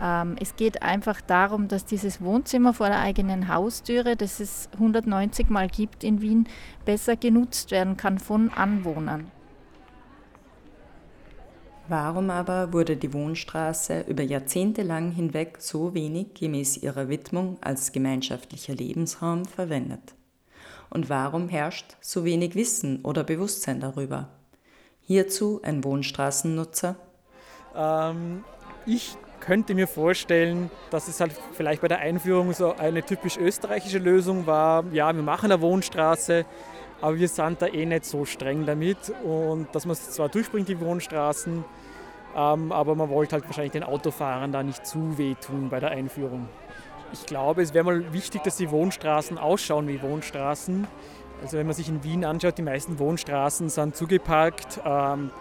ähm, 0.02 0.36
es 0.40 0.56
geht 0.56 0.82
einfach 0.82 1.22
darum, 1.22 1.68
dass 1.68 1.86
dieses 1.86 2.22
Wohnzimmer 2.22 2.74
vor 2.74 2.88
der 2.88 3.00
eigenen 3.00 3.48
Haustüre, 3.48 4.16
das 4.16 4.40
es 4.40 4.70
190 4.74 5.50
Mal 5.50 5.68
gibt 5.68 6.04
in 6.04 6.22
Wien, 6.22 6.48
besser 6.86 7.16
genutzt 7.16 7.72
werden 7.72 7.98
kann 7.98 8.20
von 8.20 8.52
Anwohnern. 8.54 9.32
Warum 11.90 12.30
aber 12.30 12.74
wurde 12.74 12.98
die 12.98 13.14
Wohnstraße 13.14 14.02
über 14.08 14.22
Jahrzehnte 14.22 14.84
lang 14.84 15.12
hinweg 15.12 15.58
so 15.60 15.94
wenig 15.94 16.34
gemäß 16.34 16.76
ihrer 16.76 17.08
Widmung 17.08 17.58
als 17.62 17.94
gemeinschaftlicher 17.94 18.76
Lebensraum 18.76 19.46
verwendet? 19.46 20.14
Und 20.90 21.10
warum 21.10 21.48
herrscht 21.48 21.96
so 22.02 22.26
wenig 22.26 22.56
Wissen 22.56 23.06
oder 23.06 23.24
Bewusstsein 23.24 23.80
darüber? 23.80 24.28
Hierzu 25.02 25.62
ein 25.64 25.84
Wohnstraßennutzer. 25.86 26.98
Ähm, 27.74 28.44
ich 28.86 29.16
könnte 29.40 29.74
mir 29.74 29.88
vorstellen, 29.88 30.70
dass 30.90 31.08
es 31.08 31.22
halt 31.22 31.32
vielleicht 31.54 31.82
bei 31.82 31.88
der 31.88 32.00
Einführung 32.00 32.52
so 32.52 32.74
eine 32.76 33.02
typisch 33.04 33.38
österreichische 33.38 34.00
Lösung 34.00 34.46
war. 34.46 34.84
Ja, 34.92 35.16
wir 35.16 35.24
machen 35.24 35.52
eine 35.52 35.62
Wohnstraße, 35.62 36.46
aber 37.02 37.18
wir 37.18 37.28
sind 37.28 37.62
da 37.62 37.68
eh 37.68 37.86
nicht 37.86 38.06
so 38.06 38.26
streng 38.26 38.66
damit 38.66 39.14
und 39.24 39.68
dass 39.74 39.86
man 39.86 39.94
es 39.94 40.12
zwar 40.12 40.30
durchbringt, 40.30 40.68
die 40.68 40.80
Wohnstraßen, 40.80 41.64
ähm, 42.36 42.72
aber 42.72 42.96
man 42.96 43.10
wollte 43.10 43.34
halt 43.34 43.46
wahrscheinlich 43.46 43.74
den 43.74 43.84
Autofahrern 43.84 44.52
da 44.52 44.64
nicht 44.64 44.86
zu 44.86 45.18
wehtun 45.18 45.70
bei 45.70 45.80
der 45.80 45.92
Einführung. 45.92 46.48
Ich 47.14 47.26
glaube, 47.26 47.62
es 47.62 47.74
wäre 47.74 47.86
mal 47.86 48.14
wichtig, 48.14 48.44
dass 48.44 48.58
die 48.58 48.70
Wohnstraßen 48.70 49.38
ausschauen 49.38 49.88
wie 49.88 50.02
Wohnstraßen. 50.02 50.88
Also 51.42 51.58
wenn 51.58 51.66
man 51.66 51.76
sich 51.76 51.88
in 51.88 52.04
Wien 52.04 52.26
anschaut, 52.26 52.58
die 52.58 52.64
meisten 52.64 53.00
Wohnstraßen 53.00 53.70
sind 53.70 53.96
zugeparkt. 53.96 54.82
Ähm, 54.86 55.32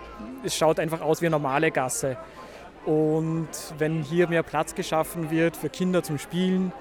es 0.44 0.56
schaut 0.56 0.78
einfach 0.78 1.00
aus 1.00 1.22
wie 1.22 1.26
eine 1.26 1.36
normale 1.36 1.70
Gasse. 1.70 2.16
Und 2.84 3.48
wenn 3.78 4.02
hier 4.02 4.28
mehr 4.28 4.44
Platz 4.44 4.74
geschaffen 4.74 5.30
wird 5.30 5.56
für 5.56 5.68
Kinder 5.68 6.02
zum 6.02 6.18
Spielen, 6.18 6.72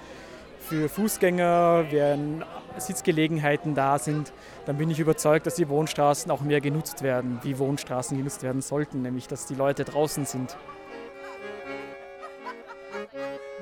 für 0.66 0.90
Fußgänger, 0.90 1.86
wenn 1.92 2.44
Sitzgelegenheiten 2.78 3.76
da 3.76 4.00
sind, 4.00 4.34
dann 4.66 4.78
bin 4.78 4.90
ich 4.90 5.00
überzeugt, 5.00 5.46
dass 5.46 5.56
die 5.56 5.70
Wohnstraßen 5.70 6.32
auch 6.32 6.42
mehr 6.42 6.60
genutzt 6.60 7.04
werden, 7.04 7.40
wie 7.44 7.60
Wohnstraßen 7.60 8.18
genutzt 8.18 8.44
werden 8.44 8.62
sollten, 8.62 9.02
nämlich 9.02 9.28
dass 9.28 9.46
die 9.46 9.56
Leute 9.56 9.86
draußen 9.86 10.26
sind. 10.26 10.58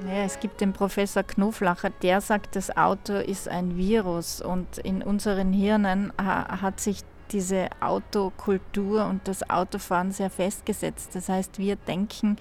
Ja, 0.08 0.24
es 0.24 0.40
gibt 0.40 0.62
den 0.62 0.74
Professor 0.74 1.24
Knoflacher, 1.24 1.90
der 1.90 2.22
sagt, 2.22 2.56
das 2.56 2.76
Auto 2.76 3.14
ist 3.14 3.48
ein 3.48 3.78
Virus 3.78 4.42
und 4.42 4.78
in 4.78 5.02
unseren 5.02 5.54
Hirnen 5.54 6.12
hat 6.18 6.80
sich 6.80 7.02
diese 7.32 7.70
Autokultur 7.80 9.06
und 9.06 9.28
das 9.28 9.50
Autofahren 9.50 10.12
sehr 10.12 10.30
festgesetzt. 10.30 11.12
Das 11.14 11.30
heißt, 11.30 11.58
wir 11.58 11.76
denken 11.76 12.38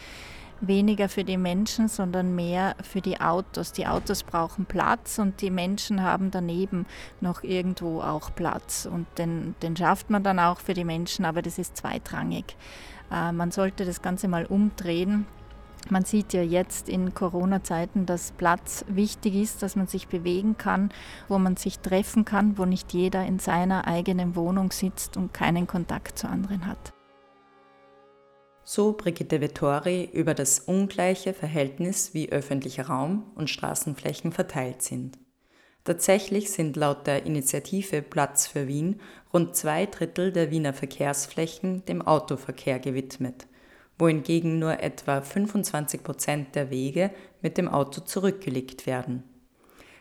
weniger 0.63 1.09
für 1.09 1.25
die 1.25 1.37
Menschen, 1.37 1.89
sondern 1.89 2.35
mehr 2.35 2.77
für 2.83 3.01
die 3.01 3.21
Autos. 3.21 3.73
Die 3.73 3.87
Autos 3.87 4.23
brauchen 4.23 4.65
Platz 4.65 5.19
und 5.19 5.41
die 5.41 5.51
Menschen 5.51 6.03
haben 6.03 6.31
daneben 6.31 6.87
noch 7.21 7.43
irgendwo 7.43 8.01
auch 8.01 8.35
Platz. 8.35 8.89
Und 8.91 9.07
den, 9.19 9.55
den 9.63 9.77
schafft 9.77 10.09
man 10.09 10.23
dann 10.23 10.39
auch 10.39 10.61
für 10.61 10.75
die 10.75 10.85
Menschen, 10.85 11.25
aber 11.25 11.43
das 11.43 11.59
ist 11.59 11.77
zweitrangig. 11.77 12.57
Äh, 13.11 13.33
man 13.33 13.51
sollte 13.51 13.85
das 13.85 14.01
Ganze 14.01 14.29
mal 14.29 14.47
umdrehen 14.47 15.27
man 15.91 16.05
sieht 16.05 16.33
ja 16.33 16.43
jetzt 16.43 16.89
in 16.89 17.15
Corona-Zeiten, 17.15 18.07
dass 18.07 18.33
Platz 18.33 18.85
wichtig 18.89 19.35
ist, 19.35 19.63
dass 19.63 19.77
man 19.77 19.87
sich 19.87 20.09
bewegen 20.09 20.57
kann, 20.57 20.91
wo 21.29 21.39
man 21.39 21.57
sich 21.57 21.81
treffen 21.81 22.25
kann, 22.25 22.57
wo 22.59 22.65
nicht 22.65 22.93
jeder 22.93 23.25
in 23.27 23.39
seiner 23.39 23.87
eigenen 23.87 24.37
Wohnung 24.37 24.71
sitzt 24.71 25.17
und 25.17 25.35
keinen 25.35 25.67
Kontakt 25.67 26.19
zu 26.19 26.29
anderen 26.29 26.67
hat. 26.67 26.93
So 28.65 28.93
Brigitte 28.93 29.41
Vettori 29.41 30.09
über 30.13 30.35
das 30.35 30.61
ungleiche 30.61 31.35
Verhältnis, 31.35 32.15
wie 32.15 32.31
öffentlicher 32.31 32.87
Raum 32.87 33.25
und 33.35 33.51
Straßenflächen 33.51 34.33
verteilt 34.33 34.83
sind. 34.83 35.19
Tatsächlich 35.85 36.51
sind 36.51 36.77
laut 36.77 37.07
der 37.07 37.27
Initiative 37.27 38.03
Platz 38.03 38.47
für 38.47 38.69
Wien 38.69 39.01
rund 39.33 39.57
zwei 39.57 39.87
Drittel 39.87 40.31
der 40.31 40.51
Wiener 40.51 40.75
Verkehrsflächen 40.75 41.85
dem 41.87 42.03
Autoverkehr 42.03 42.79
gewidmet 42.79 43.47
wohingegen 44.03 44.59
nur 44.59 44.81
etwa 44.83 45.21
25 45.21 46.03
Prozent 46.03 46.55
der 46.57 46.71
Wege 46.71 47.13
mit 47.41 47.57
dem 47.57 47.69
Auto 47.69 48.01
zurückgelegt 48.01 48.87
werden. 48.87 49.23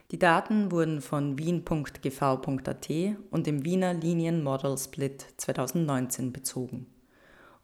Die 0.09 0.19
Daten 0.19 0.71
wurden 0.71 1.01
von 1.01 1.37
wien.gv.at 1.37 2.89
und 3.29 3.47
dem 3.47 3.63
Wiener 3.63 3.93
Linien 3.93 4.43
Model 4.43 4.77
Split 4.77 5.25
2019 5.37 6.33
bezogen. 6.33 6.87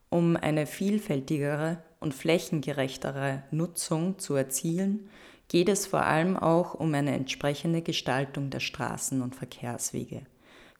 Um 0.10 0.38
eine 0.38 0.66
vielfältigere 0.66 1.84
und 2.00 2.14
flächengerechtere 2.14 3.44
Nutzung 3.52 4.20
zu 4.20 4.36
erzielen, 4.36 5.10
geht 5.50 5.70
es 5.70 5.86
vor 5.86 6.04
allem 6.04 6.38
auch 6.38 6.74
um 6.74 6.94
eine 6.94 7.14
entsprechende 7.14 7.82
Gestaltung 7.82 8.50
der 8.50 8.60
Straßen 8.60 9.22
und 9.22 9.36
Verkehrswege. 9.36 10.22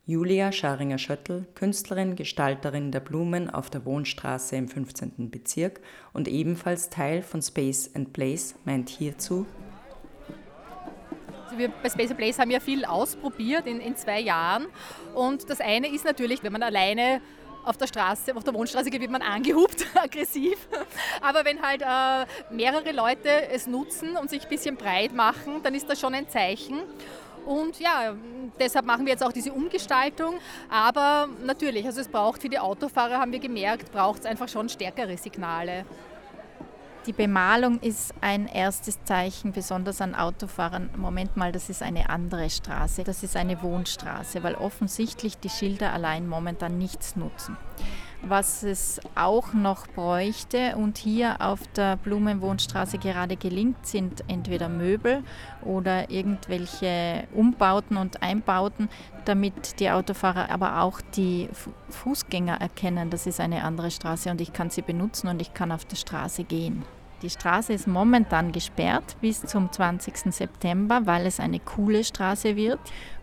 Julia 0.06 0.54
Scharinger-Schöttl, 0.54 1.46
Künstlerin, 1.54 2.16
Gestalterin 2.16 2.94
der 2.94 3.02
Blumen 3.02 3.50
auf 3.50 3.70
der 3.70 3.84
Wohnstraße 3.84 4.56
im 4.56 4.70
15. 4.70 5.30
Bezirk 5.30 5.82
und 6.14 6.30
ebenfalls 6.30 6.90
Teil 6.90 7.22
von 7.22 7.42
Space 7.42 7.92
and 7.94 8.14
Place, 8.14 8.56
meint 8.64 8.88
hierzu, 8.88 9.46
also 11.48 11.58
wir 11.58 11.70
bei 11.70 11.90
Space 11.90 12.10
and 12.10 12.18
Place 12.18 12.40
haben 12.40 12.52
ja 12.52 12.60
viel 12.60 12.86
ausprobiert 12.86 13.68
in, 13.68 13.80
in 13.80 13.96
zwei 13.96 14.20
Jahren. 14.20 14.68
Und 15.16 15.50
das 15.50 15.62
eine 15.62 15.88
ist 15.88 16.04
natürlich, 16.04 16.44
wenn 16.44 16.52
man 16.52 16.62
alleine 16.62 17.22
auf 17.68 17.78
der 17.78 17.88
Straße, 17.88 18.36
auf 18.36 18.44
der 18.44 18.54
Wohnstraße 18.54 18.92
wird 18.92 19.12
man 19.12 19.22
angehupt, 19.22 19.86
aggressiv. 19.96 20.58
Aber 21.22 21.44
wenn 21.46 21.62
halt 21.62 21.82
äh, 21.82 22.54
mehrere 22.54 22.92
Leute 22.92 23.50
es 23.52 23.68
nutzen 23.68 24.16
und 24.18 24.30
sich 24.30 24.44
ein 24.44 24.50
bisschen 24.50 24.78
breit 24.78 25.14
machen, 25.14 25.62
dann 25.64 25.76
ist 25.76 25.90
das 25.90 26.00
schon 26.00 26.14
ein 26.14 26.30
Zeichen. 26.30 26.80
Und 27.46 27.80
ja, 27.80 28.14
deshalb 28.60 28.86
machen 28.86 29.06
wir 29.06 29.14
jetzt 29.14 29.24
auch 29.24 29.32
diese 29.32 29.54
Umgestaltung. 29.54 30.40
Aber 30.70 31.30
natürlich, 31.46 31.86
also 31.86 32.02
es 32.02 32.08
braucht 32.08 32.42
für 32.42 32.50
die 32.50 32.60
Autofahrer, 32.60 33.20
haben 33.20 33.32
wir 33.32 33.40
gemerkt, 33.40 33.92
braucht 33.92 34.22
es 34.22 34.26
einfach 34.26 34.50
schon 34.50 34.68
stärkere 34.68 35.18
Signale. 35.18 35.86
Die 37.08 37.14
Bemalung 37.14 37.80
ist 37.80 38.14
ein 38.20 38.48
erstes 38.48 39.02
Zeichen, 39.06 39.54
besonders 39.54 40.02
an 40.02 40.14
Autofahrern. 40.14 40.90
Moment 40.98 41.38
mal, 41.38 41.54
das 41.54 41.70
ist 41.70 41.82
eine 41.82 42.10
andere 42.10 42.50
Straße. 42.50 43.06
Das 43.06 43.24
ist 43.24 43.38
eine 43.38 43.62
Wohnstraße, 43.62 44.44
weil 44.44 44.56
offensichtlich 44.56 45.38
die 45.38 45.50
Schilder 45.50 45.94
allein 45.94 46.28
momentan 46.28 46.78
nichts 46.78 47.16
nutzen. 47.16 47.56
Was 48.24 48.64
es 48.64 49.00
auch 49.16 49.54
noch 49.54 49.88
bräuchte 49.88 50.76
und 50.76 50.98
hier 50.98 51.40
auf 51.40 51.62
der 51.78 51.96
Blumenwohnstraße 51.96 52.98
gerade 52.98 53.38
gelingt, 53.38 53.86
sind 53.88 54.26
entweder 54.28 54.68
Möbel 54.68 55.24
oder 55.64 56.10
irgendwelche 56.10 57.26
Umbauten 57.34 57.96
und 57.96 58.22
Einbauten, 58.22 58.90
damit 59.24 59.80
die 59.80 59.92
Autofahrer, 59.92 60.50
aber 60.50 60.82
auch 60.82 61.00
die 61.16 61.48
Fußgänger 61.90 62.60
erkennen, 62.60 63.12
das 63.12 63.28
ist 63.28 63.40
eine 63.40 63.64
andere 63.64 63.92
Straße 63.92 64.30
und 64.30 64.42
ich 64.42 64.52
kann 64.52 64.72
sie 64.72 64.82
benutzen 64.82 65.30
und 65.30 65.42
ich 65.42 65.54
kann 65.54 65.72
auf 65.72 65.86
der 65.86 65.96
Straße 65.96 66.44
gehen. 66.44 66.84
Die 67.22 67.30
Straße 67.30 67.74
ist 67.74 67.88
momentan 67.88 68.52
gesperrt 68.52 69.18
bis 69.22 69.42
zum 69.42 69.72
20. 69.72 70.34
September, 70.34 71.02
weil 71.06 71.26
es 71.26 71.40
eine 71.40 71.60
coole 71.60 72.04
Straße 72.04 72.56
wird. 72.56 72.80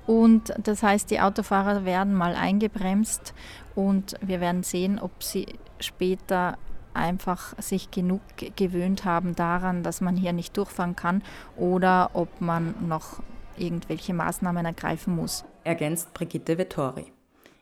Und 0.07 0.53
das 0.63 0.83
heißt, 0.83 1.11
die 1.11 1.21
Autofahrer 1.21 1.85
werden 1.85 2.13
mal 2.15 2.35
eingebremst 2.35 3.35
und 3.75 4.17
wir 4.21 4.41
werden 4.41 4.63
sehen, 4.65 4.99
ob 4.99 5.23
sie 5.23 5.47
später 5.79 6.59
einfach 6.93 7.55
sich 7.59 7.91
genug 7.91 8.21
gewöhnt 8.57 9.05
haben 9.05 9.35
daran, 9.35 9.83
dass 9.83 10.01
man 10.01 10.17
hier 10.17 10.33
nicht 10.33 10.57
durchfahren 10.57 10.97
kann 10.97 11.23
oder 11.57 12.11
ob 12.15 12.41
man 12.41 12.75
noch 12.87 13.23
irgendwelche 13.57 14.15
Maßnahmen 14.15 14.65
ergreifen 14.67 15.15
muss. 15.15 15.45
Ergänzt 15.65 16.13
Brigitte 16.15 16.59
Vettori. 16.59 17.14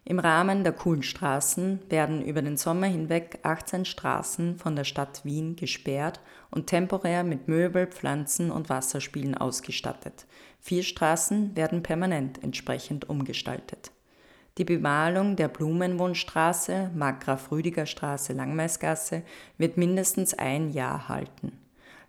Im 0.04 0.18
Rahmen 0.18 0.64
der 0.64 0.72
coolen 0.72 1.04
Straßen 1.04 1.80
werden 1.88 2.24
über 2.24 2.42
den 2.42 2.56
Sommer 2.56 2.88
hinweg 2.88 3.38
18 3.44 3.84
Straßen 3.84 4.58
von 4.58 4.74
der 4.74 4.82
Stadt 4.82 5.24
Wien 5.24 5.54
gesperrt 5.54 6.20
und 6.50 6.66
temporär 6.66 7.22
mit 7.22 7.46
Möbel, 7.46 7.86
Pflanzen 7.86 8.50
und 8.50 8.68
Wasserspielen 8.68 9.36
ausgestattet. 9.36 10.26
Vier 10.58 10.82
Straßen 10.82 11.56
werden 11.56 11.84
permanent 11.84 12.42
entsprechend 12.42 13.08
umgestaltet. 13.08 13.92
Die 14.58 14.64
Bemalung 14.64 15.36
der 15.36 15.48
Blumenwohnstraße, 15.48 16.90
Markgraf-Rüdiger-Straße, 16.94 18.32
Langmaisgasse 18.32 19.22
wird 19.56 19.76
mindestens 19.76 20.34
ein 20.34 20.68
Jahr 20.70 21.08
halten. 21.08 21.58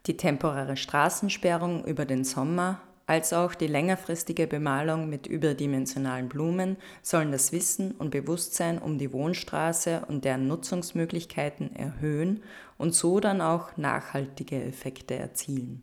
Die 0.08 0.18
temporäre 0.18 0.76
Straßensperrung 0.76 1.86
über 1.86 2.06
den 2.06 2.26
Sommer 2.26 2.82
als 3.06 3.34
auch 3.34 3.54
die 3.54 3.68
längerfristige 3.68 4.48
Bemalung 4.48 5.10
mit 5.10 5.28
überdimensionalen 5.28 6.30
Blumen 6.30 6.78
sollen 7.02 7.32
das 7.32 7.52
Wissen 7.52 7.92
und 7.92 8.12
Bewusstsein 8.12 8.80
um 8.80 8.98
die 8.98 9.12
Wohnstraße 9.12 10.06
und 10.08 10.24
deren 10.24 10.48
Nutzungsmöglichkeiten 10.48 11.76
erhöhen 11.76 12.44
und 12.78 12.96
so 12.96 13.20
dann 13.20 13.42
auch 13.42 13.76
nachhaltige 13.78 14.64
Effekte 14.64 15.16
erzielen. 15.16 15.82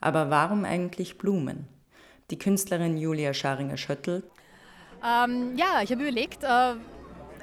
Aber 0.00 0.30
warum 0.30 0.64
eigentlich 0.64 1.18
Blumen? 1.18 1.68
Die 2.30 2.38
Künstlerin 2.38 2.96
Julia 2.96 3.34
Scharinger-Schöttl 3.34 4.22
ähm, 5.04 5.56
ja, 5.56 5.82
ich 5.82 5.90
habe 5.92 6.02
überlegt, 6.02 6.42
äh, 6.42 6.74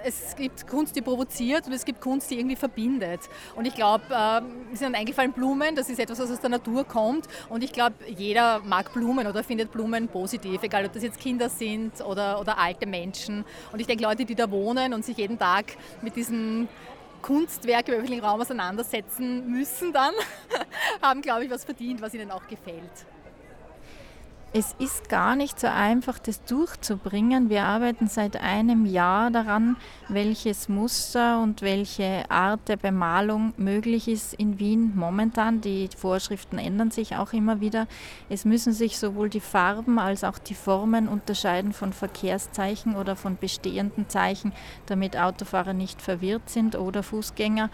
es 0.03 0.35
gibt 0.35 0.67
Kunst, 0.67 0.95
die 0.95 1.01
provoziert 1.01 1.65
und 1.67 1.73
es 1.73 1.85
gibt 1.85 2.01
Kunst, 2.01 2.29
die 2.29 2.37
irgendwie 2.37 2.55
verbindet. 2.55 3.21
Und 3.55 3.65
ich 3.65 3.73
glaube, 3.73 4.03
äh, 4.09 4.75
sind 4.75 4.95
eingefallen 4.95 5.31
Blumen, 5.31 5.75
das 5.75 5.89
ist 5.89 5.99
etwas, 5.99 6.19
was 6.19 6.31
aus 6.31 6.39
der 6.39 6.49
Natur 6.49 6.83
kommt. 6.83 7.27
Und 7.49 7.63
ich 7.63 7.71
glaube, 7.71 7.95
jeder 8.07 8.59
mag 8.59 8.93
Blumen 8.93 9.27
oder 9.27 9.43
findet 9.43 9.71
Blumen 9.71 10.07
positiv, 10.07 10.61
egal 10.63 10.85
ob 10.85 10.93
das 10.93 11.03
jetzt 11.03 11.19
Kinder 11.19 11.49
sind 11.49 12.01
oder, 12.01 12.39
oder 12.39 12.57
alte 12.57 12.85
Menschen. 12.85 13.45
Und 13.71 13.79
ich 13.79 13.87
denke, 13.87 14.03
Leute, 14.03 14.25
die 14.25 14.35
da 14.35 14.49
wohnen 14.51 14.93
und 14.93 15.05
sich 15.05 15.17
jeden 15.17 15.39
Tag 15.39 15.65
mit 16.01 16.15
diesen 16.15 16.67
Kunstwerke 17.21 17.93
im 17.93 17.99
öffentlichen 17.99 18.25
Raum 18.25 18.41
auseinandersetzen 18.41 19.49
müssen 19.49 19.93
dann, 19.93 20.13
haben, 21.01 21.21
glaube 21.21 21.45
ich, 21.45 21.49
was 21.49 21.63
verdient, 21.63 22.01
was 22.01 22.13
ihnen 22.13 22.31
auch 22.31 22.47
gefällt. 22.47 23.05
Es 24.55 24.75
ist 24.77 25.09
gar 25.09 25.35
nicht 25.35 25.59
so 25.59 25.65
einfach, 25.65 26.19
das 26.19 26.43
durchzubringen. 26.43 27.49
Wir 27.49 27.63
arbeiten 27.63 28.05
seit 28.05 28.39
einem 28.39 28.85
Jahr 28.85 29.31
daran, 29.31 29.77
welches 30.09 30.69
Muster 30.69 31.41
und 31.41 31.63
welche 31.63 32.29
Art 32.29 32.59
der 32.67 32.77
Bemalung 32.77 33.55
möglich 33.57 34.07
ist 34.07 34.35
in 34.35 34.59
Wien 34.59 34.91
momentan. 34.95 35.61
Die 35.61 35.89
Vorschriften 35.97 36.59
ändern 36.59 36.91
sich 36.91 37.15
auch 37.15 37.33
immer 37.33 37.61
wieder. 37.61 37.87
Es 38.29 38.45
müssen 38.45 38.73
sich 38.73 38.99
sowohl 38.99 39.29
die 39.29 39.39
Farben 39.39 39.97
als 39.97 40.23
auch 40.23 40.37
die 40.37 40.53
Formen 40.53 41.07
unterscheiden 41.07 41.73
von 41.73 41.91
Verkehrszeichen 41.91 42.95
oder 42.95 43.15
von 43.15 43.37
bestehenden 43.37 44.07
Zeichen, 44.07 44.53
damit 44.85 45.17
Autofahrer 45.17 45.73
nicht 45.73 45.99
verwirrt 45.99 46.51
sind 46.51 46.75
oder 46.75 47.01
Fußgänger. 47.01 47.71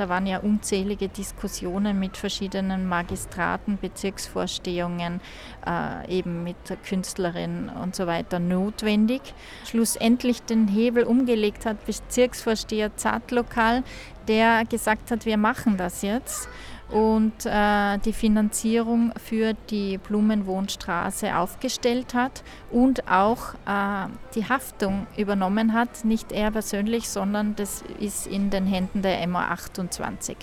Da 0.00 0.08
waren 0.08 0.26
ja 0.26 0.38
unzählige 0.38 1.08
Diskussionen 1.08 1.98
mit 1.98 2.16
verschiedenen 2.16 2.88
Magistraten, 2.88 3.76
Bezirksvorstehungen, 3.76 5.20
äh, 5.66 6.10
eben 6.10 6.42
mit 6.42 6.56
der 6.70 6.78
Künstlerin 6.78 7.68
und 7.68 7.94
so 7.94 8.06
weiter 8.06 8.38
notwendig. 8.38 9.20
Schlussendlich 9.66 10.40
den 10.40 10.68
Hebel 10.68 11.04
umgelegt 11.04 11.66
hat 11.66 11.84
Bezirksvorsteher 11.84 12.96
Zartlokal, 12.96 13.82
der 14.26 14.64
gesagt 14.64 15.10
hat, 15.10 15.26
wir 15.26 15.36
machen 15.36 15.76
das 15.76 16.00
jetzt 16.00 16.48
und 16.90 17.46
äh, 17.46 17.98
die 17.98 18.12
Finanzierung 18.12 19.12
für 19.16 19.54
die 19.70 19.98
Blumenwohnstraße 19.98 21.36
aufgestellt 21.36 22.14
hat 22.14 22.42
und 22.70 23.08
auch 23.10 23.54
äh, 23.66 24.08
die 24.34 24.48
Haftung 24.48 25.06
übernommen 25.16 25.72
hat, 25.72 26.04
nicht 26.04 26.32
er 26.32 26.50
persönlich, 26.50 27.08
sondern 27.08 27.54
das 27.56 27.82
ist 28.00 28.26
in 28.26 28.50
den 28.50 28.66
Händen 28.66 29.02
der 29.02 29.26
MA 29.26 29.48
28. 29.48 30.36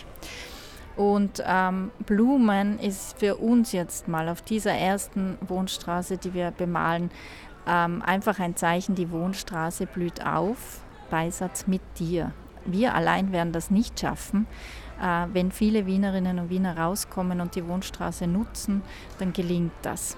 Und 0.95 1.43
ähm, 1.45 1.91
Blumen 2.05 2.79
ist 2.79 3.19
für 3.19 3.35
uns 3.35 3.71
jetzt 3.71 4.07
mal 4.07 4.29
auf 4.29 4.41
dieser 4.41 4.73
ersten 4.73 5.37
Wohnstraße, 5.47 6.17
die 6.17 6.33
wir 6.33 6.51
bemalen, 6.51 7.11
ähm, 7.67 8.01
einfach 8.01 8.39
ein 8.39 8.55
Zeichen, 8.55 8.95
die 8.95 9.11
Wohnstraße 9.11 9.85
blüht 9.85 10.25
auf, 10.25 10.81
Beisatz 11.11 11.67
mit 11.67 11.81
dir. 11.99 12.31
Wir 12.65 12.95
allein 12.95 13.31
werden 13.31 13.53
das 13.53 13.69
nicht 13.69 13.99
schaffen. 13.99 14.47
Äh, 15.01 15.27
wenn 15.33 15.51
viele 15.51 15.85
Wienerinnen 15.85 16.39
und 16.39 16.49
Wiener 16.49 16.77
rauskommen 16.77 17.41
und 17.41 17.55
die 17.55 17.67
Wohnstraße 17.67 18.27
nutzen, 18.27 18.81
dann 19.19 19.33
gelingt 19.33 19.73
das. 19.81 20.17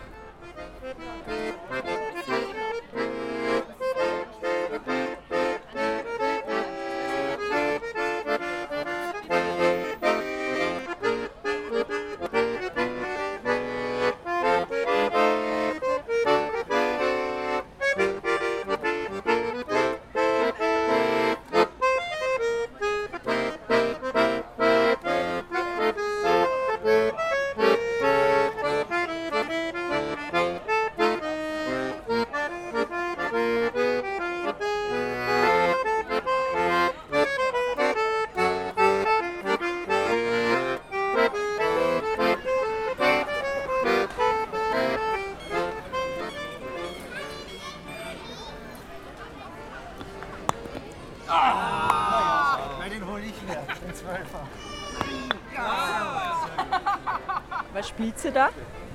Spielt 57.99 58.19
sie 58.19 58.31
da? 58.31 58.49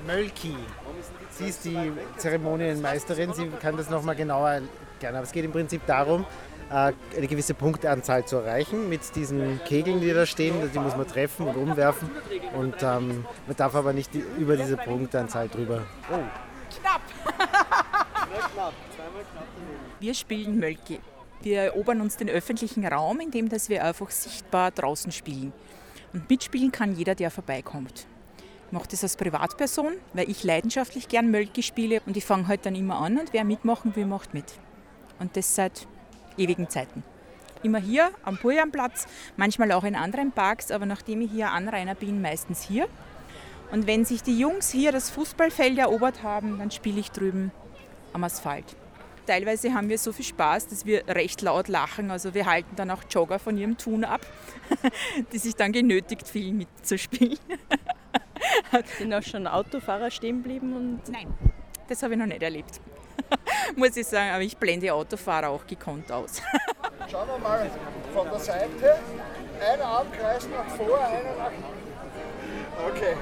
Mölki. 0.07 0.57
Sie 1.31 1.49
ist 1.49 1.65
die 1.65 1.93
Zeremonienmeisterin, 2.17 3.35
sie 3.35 3.49
kann 3.61 3.77
das 3.77 3.91
nochmal 3.91 4.15
genauer 4.15 4.51
erklären. 4.51 5.17
Aber 5.17 5.25
es 5.25 5.33
geht 5.33 5.45
im 5.45 5.53
Prinzip 5.53 5.85
darum, 5.87 6.25
äh, 6.71 6.93
eine 7.17 7.27
gewisse 7.27 7.53
Punkteanzahl 7.53 8.25
zu 8.25 8.37
erreichen 8.37 8.89
mit 8.89 9.15
diesen 9.15 9.61
Kegeln, 9.65 10.01
die 10.01 10.13
da 10.13 10.25
stehen. 10.25 10.55
Die 10.73 10.79
muss 10.79 10.97
man 10.97 11.07
treffen 11.07 11.47
und 11.49 11.57
umwerfen. 11.57 12.11
Und 12.57 12.77
ähm, 12.83 13.27
man 13.47 13.57
darf 13.57 13.75
aber 13.75 13.93
nicht 13.93 14.15
über 14.15 14.57
diese 14.57 14.79
Punkteanzahl 14.79 15.49
drüber. 15.49 15.83
Oh. 16.11 16.21
Knapp! 16.81 17.03
Wir 20.01 20.15
spielen 20.15 20.59
Mölki. 20.59 21.01
Wir 21.43 21.61
erobern 21.61 22.01
uns 22.01 22.17
den 22.17 22.31
öffentlichen 22.31 22.87
Raum, 22.87 23.21
indem 23.21 23.51
dass 23.51 23.69
wir 23.69 23.85
einfach 23.85 24.11
sichtbar 24.11 24.71
draußen 24.71 25.13
spielen. 25.13 25.53
Und 26.13 26.31
mitspielen 26.31 26.73
kann 26.73 26.95
jeder, 26.95 27.15
der 27.15 27.31
vorbeikommt 27.31 28.07
mache 28.75 28.89
das 28.91 29.05
als 29.05 29.17
Privatperson, 29.17 29.95
weil 30.13 30.29
ich 30.29 30.43
leidenschaftlich 30.43 31.09
gern 31.09 31.31
Mölki 31.31 31.63
spiele 31.63 32.03
und 32.07 32.17
ich 32.17 32.25
fange 32.25 32.49
halt 32.49 32.67
dann 32.67 32.75
immer 32.75 32.99
an 32.99 33.19
und 33.19 33.33
wer 33.33 33.45
mitmachen 33.45 33.95
will, 33.97 34.05
macht 34.05 34.35
mit. 34.35 34.53
Und 35.21 35.37
das 35.37 35.55
seit 35.55 35.87
ewigen 36.37 36.69
Zeiten. 36.69 37.05
Immer 37.63 37.79
hier 37.79 38.11
am 38.25 38.37
Burjanplatz, 38.37 39.07
manchmal 39.37 39.71
auch 39.73 39.85
in 39.85 39.95
anderen 39.95 40.33
Parks, 40.33 40.73
aber 40.73 40.87
nachdem 40.87 41.23
ich 41.23 41.31
hier 41.31 41.51
Anrainer 41.51 41.95
bin, 41.95 42.21
meistens 42.21 42.63
hier. 42.63 42.89
Und 43.71 43.87
wenn 43.87 44.05
sich 44.05 44.23
die 44.23 44.39
Jungs 44.39 44.71
hier 44.71 44.91
das 44.93 45.09
Fußballfeld 45.09 45.79
erobert 45.79 46.23
haben, 46.23 46.59
dann 46.59 46.71
spiele 46.71 46.99
ich 46.99 47.13
drüben 47.13 47.53
am 48.13 48.25
Asphalt. 48.25 48.77
Teilweise 49.27 49.73
haben 49.73 49.89
wir 49.89 49.99
so 49.99 50.13
viel 50.13 50.25
Spaß, 50.25 50.67
dass 50.67 50.85
wir 50.85 51.07
recht 51.09 51.41
laut 51.43 51.69
lachen. 51.69 52.11
Also 52.11 52.35
wir 52.35 52.45
halten 52.45 52.77
dann 52.77 52.91
auch 52.91 53.03
Jogger 53.09 53.39
von 53.39 53.57
ihrem 53.57 53.79
Tun 53.79 54.05
ab, 54.05 54.21
die 55.33 55.39
sich 55.39 55.55
dann 55.55 55.73
genötigt 55.73 56.29
fühlen 56.29 56.59
mitzuspielen. 56.59 57.39
Sind 58.99 59.15
auch 59.15 59.23
schon 59.23 59.47
Autofahrer 59.47 60.11
stehen 60.11 60.43
geblieben? 60.43 60.75
Und 60.75 61.13
Nein, 61.13 61.33
das 61.89 62.03
habe 62.03 62.15
ich 62.15 62.19
noch 62.19 62.27
nicht 62.27 62.43
erlebt. 62.43 62.81
Muss 63.77 63.97
ich 63.97 64.07
sagen, 64.07 64.31
aber 64.31 64.43
ich 64.43 64.57
blende 64.57 64.93
Autofahrer 64.93 65.49
auch 65.49 65.67
gekonnt 65.67 66.11
aus. 66.11 66.43
Schauen 67.11 67.29
wir 67.29 67.39
mal 67.39 67.71
von 68.13 68.29
der 68.31 68.39
Seite. 68.39 68.99
Ein 69.61 69.81
Arm 69.81 70.07
kreist 70.13 70.49
nach 70.51 70.69
vor, 70.77 70.99
einer 70.99 71.37
nach 71.37 71.51
hinten. 71.51 71.85
Okay. 72.91 73.17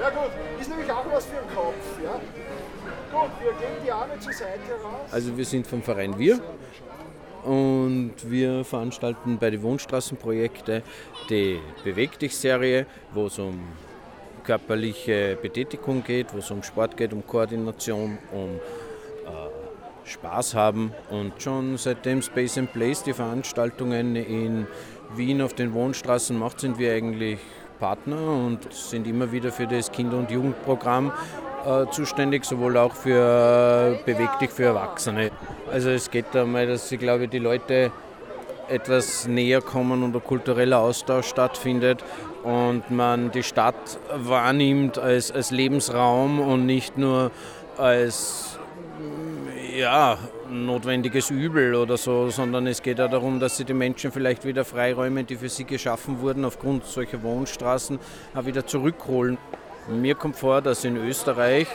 Ja 0.00 0.08
gut, 0.08 0.30
ist 0.58 0.70
nämlich 0.70 0.90
auch 0.90 1.04
was 1.12 1.26
für 1.26 1.36
den 1.36 1.54
Kopf. 1.54 2.02
Ja? 2.02 2.12
Gut, 3.12 3.30
wir 3.40 3.52
gehen 3.52 3.76
die 3.84 3.92
Arme 3.92 4.18
zur 4.18 4.32
Seite 4.32 4.72
raus. 4.82 5.12
Also 5.12 5.36
wir 5.36 5.44
sind 5.44 5.66
vom 5.66 5.82
Verein 5.82 6.18
Wir 6.18 6.40
und 7.44 8.12
wir 8.24 8.64
veranstalten 8.64 9.38
bei 9.38 9.50
den 9.50 9.62
Wohnstraßenprojekten 9.62 10.82
die 11.28 11.58
Beweg 11.84 12.18
dich-Serie, 12.18 12.86
wo 13.12 13.26
es 13.26 13.38
um 13.38 13.60
körperliche 14.44 15.38
Betätigung 15.40 16.02
geht, 16.02 16.32
wo 16.32 16.38
es 16.38 16.50
um 16.50 16.62
Sport 16.62 16.96
geht, 16.96 17.12
um 17.12 17.26
Koordination, 17.26 18.18
um 18.32 18.56
äh, 19.26 20.08
Spaß 20.08 20.54
haben. 20.54 20.92
Und 21.10 21.40
schon 21.40 21.76
seitdem 21.76 22.22
Space 22.22 22.58
and 22.58 22.72
Place 22.72 23.02
die 23.02 23.12
Veranstaltungen 23.12 24.16
in 24.16 24.66
Wien 25.14 25.42
auf 25.42 25.54
den 25.54 25.72
Wohnstraßen 25.72 26.38
macht, 26.38 26.60
sind 26.60 26.78
wir 26.78 26.92
eigentlich 26.92 27.38
Partner 27.78 28.20
und 28.20 28.72
sind 28.72 29.06
immer 29.06 29.32
wieder 29.32 29.50
für 29.50 29.66
das 29.66 29.90
Kinder- 29.90 30.18
und 30.18 30.30
Jugendprogramm 30.30 31.12
zuständig, 31.90 32.44
sowohl 32.44 32.76
auch 32.76 32.94
für 32.94 33.98
äh, 34.00 34.04
beweglich 34.04 34.50
für 34.50 34.64
Erwachsene. 34.64 35.30
Also 35.70 35.90
es 35.90 36.10
geht 36.10 36.34
einmal, 36.34 36.66
dass 36.66 36.90
ich 36.90 36.98
glaube, 36.98 37.28
die 37.28 37.38
Leute 37.38 37.92
etwas 38.68 39.26
näher 39.26 39.60
kommen 39.60 40.02
und 40.02 40.14
ein 40.14 40.24
kultureller 40.24 40.78
Austausch 40.78 41.26
stattfindet 41.26 42.04
und 42.44 42.90
man 42.90 43.30
die 43.30 43.42
Stadt 43.42 43.98
wahrnimmt 44.14 44.98
als, 44.98 45.32
als 45.32 45.50
Lebensraum 45.50 46.40
und 46.40 46.66
nicht 46.66 46.96
nur 46.96 47.30
als 47.76 48.58
ja, 49.76 50.18
notwendiges 50.50 51.30
Übel 51.30 51.74
oder 51.74 51.96
so, 51.96 52.28
sondern 52.30 52.66
es 52.66 52.82
geht 52.82 53.00
auch 53.00 53.10
darum, 53.10 53.40
dass 53.40 53.56
sie 53.56 53.64
die 53.64 53.74
Menschen 53.74 54.12
vielleicht 54.12 54.44
wieder 54.44 54.64
Freiräume, 54.64 55.24
die 55.24 55.36
für 55.36 55.48
sie 55.48 55.64
geschaffen 55.64 56.20
wurden, 56.20 56.44
aufgrund 56.44 56.84
solcher 56.84 57.22
Wohnstraßen, 57.22 57.98
auch 58.34 58.46
wieder 58.46 58.66
zurückholen. 58.66 59.38
Mir 59.88 60.14
kommt 60.14 60.36
vor, 60.36 60.60
dass 60.60 60.84
in 60.84 60.96
Österreich 60.96 61.66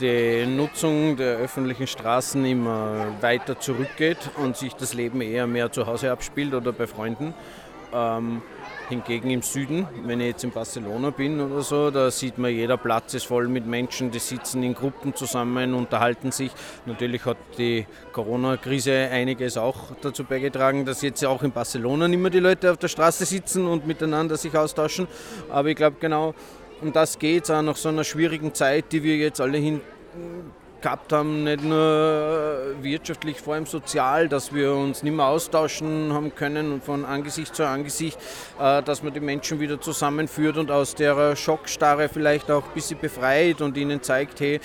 die 0.00 0.46
Nutzung 0.46 1.16
der 1.16 1.38
öffentlichen 1.38 1.86
Straßen 1.86 2.44
immer 2.44 3.06
weiter 3.20 3.58
zurückgeht 3.58 4.18
und 4.36 4.56
sich 4.56 4.74
das 4.74 4.94
Leben 4.94 5.20
eher 5.20 5.46
mehr 5.46 5.72
zu 5.72 5.86
Hause 5.86 6.12
abspielt 6.12 6.54
oder 6.54 6.72
bei 6.72 6.86
Freunden. 6.86 7.34
Ähm, 7.92 8.42
Hingegen 8.88 9.30
im 9.30 9.42
Süden, 9.42 9.88
wenn 10.04 10.20
ich 10.20 10.28
jetzt 10.28 10.44
in 10.44 10.52
Barcelona 10.52 11.10
bin 11.10 11.40
oder 11.40 11.60
so, 11.60 11.90
da 11.90 12.08
sieht 12.08 12.38
man, 12.38 12.52
jeder 12.52 12.76
Platz 12.76 13.14
ist 13.14 13.26
voll 13.26 13.48
mit 13.48 13.66
Menschen, 13.66 14.12
die 14.12 14.20
sitzen 14.20 14.62
in 14.62 14.74
Gruppen 14.74 15.12
zusammen, 15.12 15.74
unterhalten 15.74 16.30
sich. 16.30 16.52
Natürlich 16.84 17.24
hat 17.24 17.36
die 17.58 17.84
Corona-Krise 18.12 19.08
einiges 19.10 19.56
auch 19.56 19.76
dazu 20.02 20.22
beigetragen, 20.22 20.84
dass 20.84 21.02
jetzt 21.02 21.24
auch 21.24 21.42
in 21.42 21.50
Barcelona 21.50 22.06
nicht 22.06 22.20
mehr 22.20 22.30
die 22.30 22.38
Leute 22.38 22.70
auf 22.70 22.76
der 22.76 22.86
Straße 22.86 23.24
sitzen 23.24 23.66
und 23.66 23.88
miteinander 23.88 24.36
sich 24.36 24.56
austauschen. 24.56 25.08
Aber 25.50 25.68
ich 25.68 25.76
glaube 25.76 25.96
genau, 25.98 26.32
um 26.80 26.92
das 26.92 27.18
geht 27.18 27.50
auch 27.50 27.62
nach 27.62 27.76
so 27.76 27.88
einer 27.88 28.04
schwierigen 28.04 28.54
Zeit, 28.54 28.92
die 28.92 29.02
wir 29.02 29.16
jetzt 29.16 29.40
alle 29.40 29.58
hin 29.58 29.80
gehabt 30.80 31.12
haben, 31.12 31.44
nicht 31.44 31.64
nur 31.64 32.74
wirtschaftlich, 32.80 33.40
vor 33.40 33.54
allem 33.54 33.66
sozial, 33.66 34.28
dass 34.28 34.54
wir 34.54 34.72
uns 34.72 35.02
nicht 35.02 35.16
mehr 35.16 35.26
austauschen 35.26 36.12
haben 36.12 36.34
können 36.34 36.80
von 36.80 37.04
Angesicht 37.04 37.54
zu 37.54 37.66
Angesicht, 37.66 38.18
äh, 38.60 38.82
dass 38.82 39.02
man 39.02 39.12
die 39.12 39.20
Menschen 39.20 39.58
wieder 39.58 39.80
zusammenführt 39.80 40.58
und 40.58 40.70
aus 40.70 40.94
der 40.94 41.34
Schockstarre 41.34 42.08
vielleicht 42.08 42.50
auch 42.50 42.64
ein 42.64 42.74
bisschen 42.74 42.98
befreit 43.00 43.62
und 43.62 43.76
ihnen 43.76 44.02
zeigt, 44.02 44.38
hey, 44.40 44.60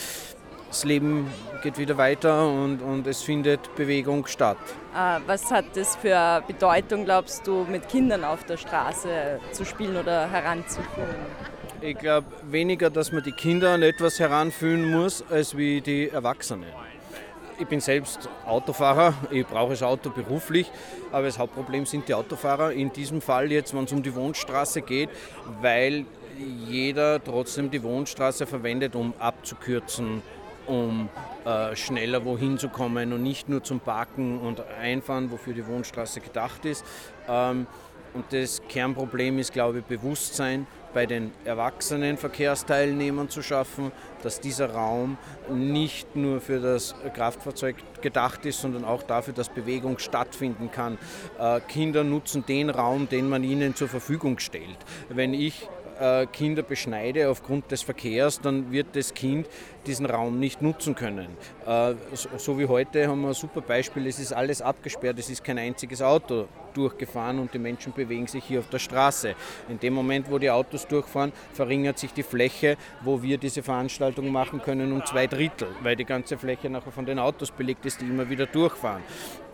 das 0.69 0.83
Leben 0.83 1.27
geht 1.63 1.77
wieder 1.77 1.97
weiter 1.97 2.47
und, 2.47 2.81
und 2.81 3.07
es 3.07 3.21
findet 3.21 3.73
Bewegung 3.75 4.25
statt. 4.27 4.57
Äh, 4.95 5.19
was 5.25 5.49
hat 5.49 5.65
das 5.75 5.95
für 5.95 6.43
Bedeutung, 6.45 7.05
glaubst 7.05 7.47
du, 7.47 7.65
mit 7.69 7.89
Kindern 7.89 8.23
auf 8.23 8.43
der 8.43 8.57
Straße 8.57 9.39
zu 9.51 9.65
spielen 9.65 9.97
oder 9.97 10.29
heranzuführen? 10.29 11.25
Ich 11.83 11.97
glaube 11.97 12.27
weniger, 12.43 12.91
dass 12.91 13.11
man 13.11 13.23
die 13.23 13.31
Kinder 13.31 13.71
an 13.71 13.81
etwas 13.81 14.19
heranführen 14.19 14.91
muss, 14.91 15.23
als 15.31 15.57
wie 15.57 15.81
die 15.81 16.09
Erwachsenen. 16.09 16.69
Ich 17.57 17.65
bin 17.65 17.79
selbst 17.79 18.29
Autofahrer, 18.45 19.15
ich 19.31 19.47
brauche 19.47 19.71
das 19.71 19.81
Auto 19.81 20.11
beruflich, 20.11 20.69
aber 21.11 21.25
das 21.25 21.39
Hauptproblem 21.39 21.87
sind 21.87 22.07
die 22.07 22.13
Autofahrer. 22.13 22.71
In 22.73 22.93
diesem 22.93 23.19
Fall 23.19 23.51
jetzt, 23.51 23.75
wenn 23.75 23.85
es 23.85 23.91
um 23.91 24.03
die 24.03 24.13
Wohnstraße 24.13 24.83
geht, 24.83 25.09
weil 25.59 26.05
jeder 26.67 27.23
trotzdem 27.23 27.71
die 27.71 27.81
Wohnstraße 27.81 28.45
verwendet, 28.45 28.95
um 28.95 29.15
abzukürzen, 29.17 30.21
um 30.67 31.09
äh, 31.45 31.75
schneller 31.75 32.23
wohin 32.25 32.59
zu 32.59 32.69
kommen 32.69 33.11
und 33.11 33.23
nicht 33.23 33.49
nur 33.49 33.63
zum 33.63 33.79
Parken 33.79 34.39
und 34.39 34.61
Einfahren, 34.79 35.31
wofür 35.31 35.55
die 35.55 35.65
Wohnstraße 35.65 36.21
gedacht 36.21 36.63
ist. 36.65 36.85
Ähm, 37.27 37.65
und 38.13 38.25
das 38.31 38.61
Kernproblem 38.67 39.39
ist, 39.39 39.51
glaube 39.51 39.79
ich, 39.79 39.85
Bewusstsein 39.85 40.67
bei 40.93 41.05
den 41.05 41.31
erwachsenen 41.45 42.17
Verkehrsteilnehmern 42.17 43.29
zu 43.29 43.41
schaffen, 43.41 43.91
dass 44.23 44.39
dieser 44.39 44.71
Raum 44.71 45.17
nicht 45.49 46.15
nur 46.15 46.41
für 46.41 46.59
das 46.59 46.95
Kraftfahrzeug 47.13 47.75
gedacht 48.01 48.45
ist, 48.45 48.61
sondern 48.61 48.85
auch 48.85 49.03
dafür, 49.03 49.33
dass 49.33 49.49
Bewegung 49.49 49.99
stattfinden 49.99 50.71
kann. 50.71 50.97
Äh, 51.39 51.59
Kinder 51.61 52.03
nutzen 52.03 52.45
den 52.45 52.69
Raum, 52.69 53.09
den 53.09 53.29
man 53.29 53.43
ihnen 53.43 53.75
zur 53.75 53.87
Verfügung 53.87 54.39
stellt. 54.39 54.77
Wenn 55.09 55.33
ich 55.33 55.67
äh, 56.01 56.25
Kinder 56.25 56.63
beschneide 56.63 57.29
aufgrund 57.29 57.71
des 57.71 57.83
Verkehrs, 57.83 58.41
dann 58.41 58.71
wird 58.71 58.87
das 58.95 59.13
Kind 59.13 59.47
diesen 59.85 60.05
Raum 60.05 60.39
nicht 60.39 60.61
nutzen 60.61 60.95
können. 60.95 61.27
Äh, 61.65 61.93
so 62.37 62.57
wie 62.57 62.65
heute 62.65 63.07
haben 63.07 63.21
wir 63.21 63.29
ein 63.29 63.33
super 63.33 63.61
Beispiel, 63.61 64.07
es 64.07 64.19
ist 64.19 64.33
alles 64.33 64.61
abgesperrt, 64.61 65.19
es 65.19 65.29
ist 65.29 65.43
kein 65.43 65.57
einziges 65.57 66.01
Auto 66.01 66.47
durchgefahren 66.73 67.39
und 67.39 67.53
die 67.53 67.59
Menschen 67.59 67.93
bewegen 67.93 68.27
sich 68.27 68.43
hier 68.43 68.59
auf 68.59 68.69
der 68.69 68.79
Straße. 68.79 69.35
In 69.69 69.79
dem 69.79 69.93
Moment, 69.93 70.31
wo 70.31 70.39
die 70.39 70.49
Autos 70.49 70.87
durchfahren, 70.87 71.31
verringert 71.53 71.99
sich 71.99 72.13
die 72.13 72.23
Fläche, 72.23 72.77
wo 73.01 73.21
wir 73.21 73.37
diese 73.37 73.61
Veranstaltung 73.61 74.31
machen 74.31 74.61
können, 74.61 74.91
um 74.91 75.05
zwei 75.05 75.27
Drittel, 75.27 75.67
weil 75.81 75.95
die 75.95 76.05
ganze 76.05 76.37
Fläche 76.37 76.69
nachher 76.69 76.91
von 76.91 77.05
den 77.05 77.19
Autos 77.19 77.51
belegt 77.51 77.85
ist, 77.85 78.01
die 78.01 78.05
immer 78.05 78.29
wieder 78.29 78.47
durchfahren. 78.47 79.03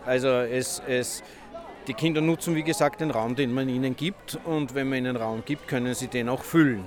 Also 0.05 0.29
es, 0.29 0.81
es 0.87 1.21
die 1.87 1.93
Kinder 1.93 2.21
nutzen, 2.21 2.55
wie 2.55 2.63
gesagt, 2.63 3.01
den 3.01 3.11
Raum, 3.11 3.35
den 3.35 3.53
man 3.53 3.69
ihnen 3.69 3.95
gibt 3.95 4.37
und 4.43 4.75
wenn 4.75 4.89
man 4.89 4.99
ihnen 4.99 5.15
Raum 5.15 5.43
gibt, 5.45 5.67
können 5.67 5.93
sie 5.93 6.07
den 6.07 6.29
auch 6.29 6.43
füllen. 6.43 6.85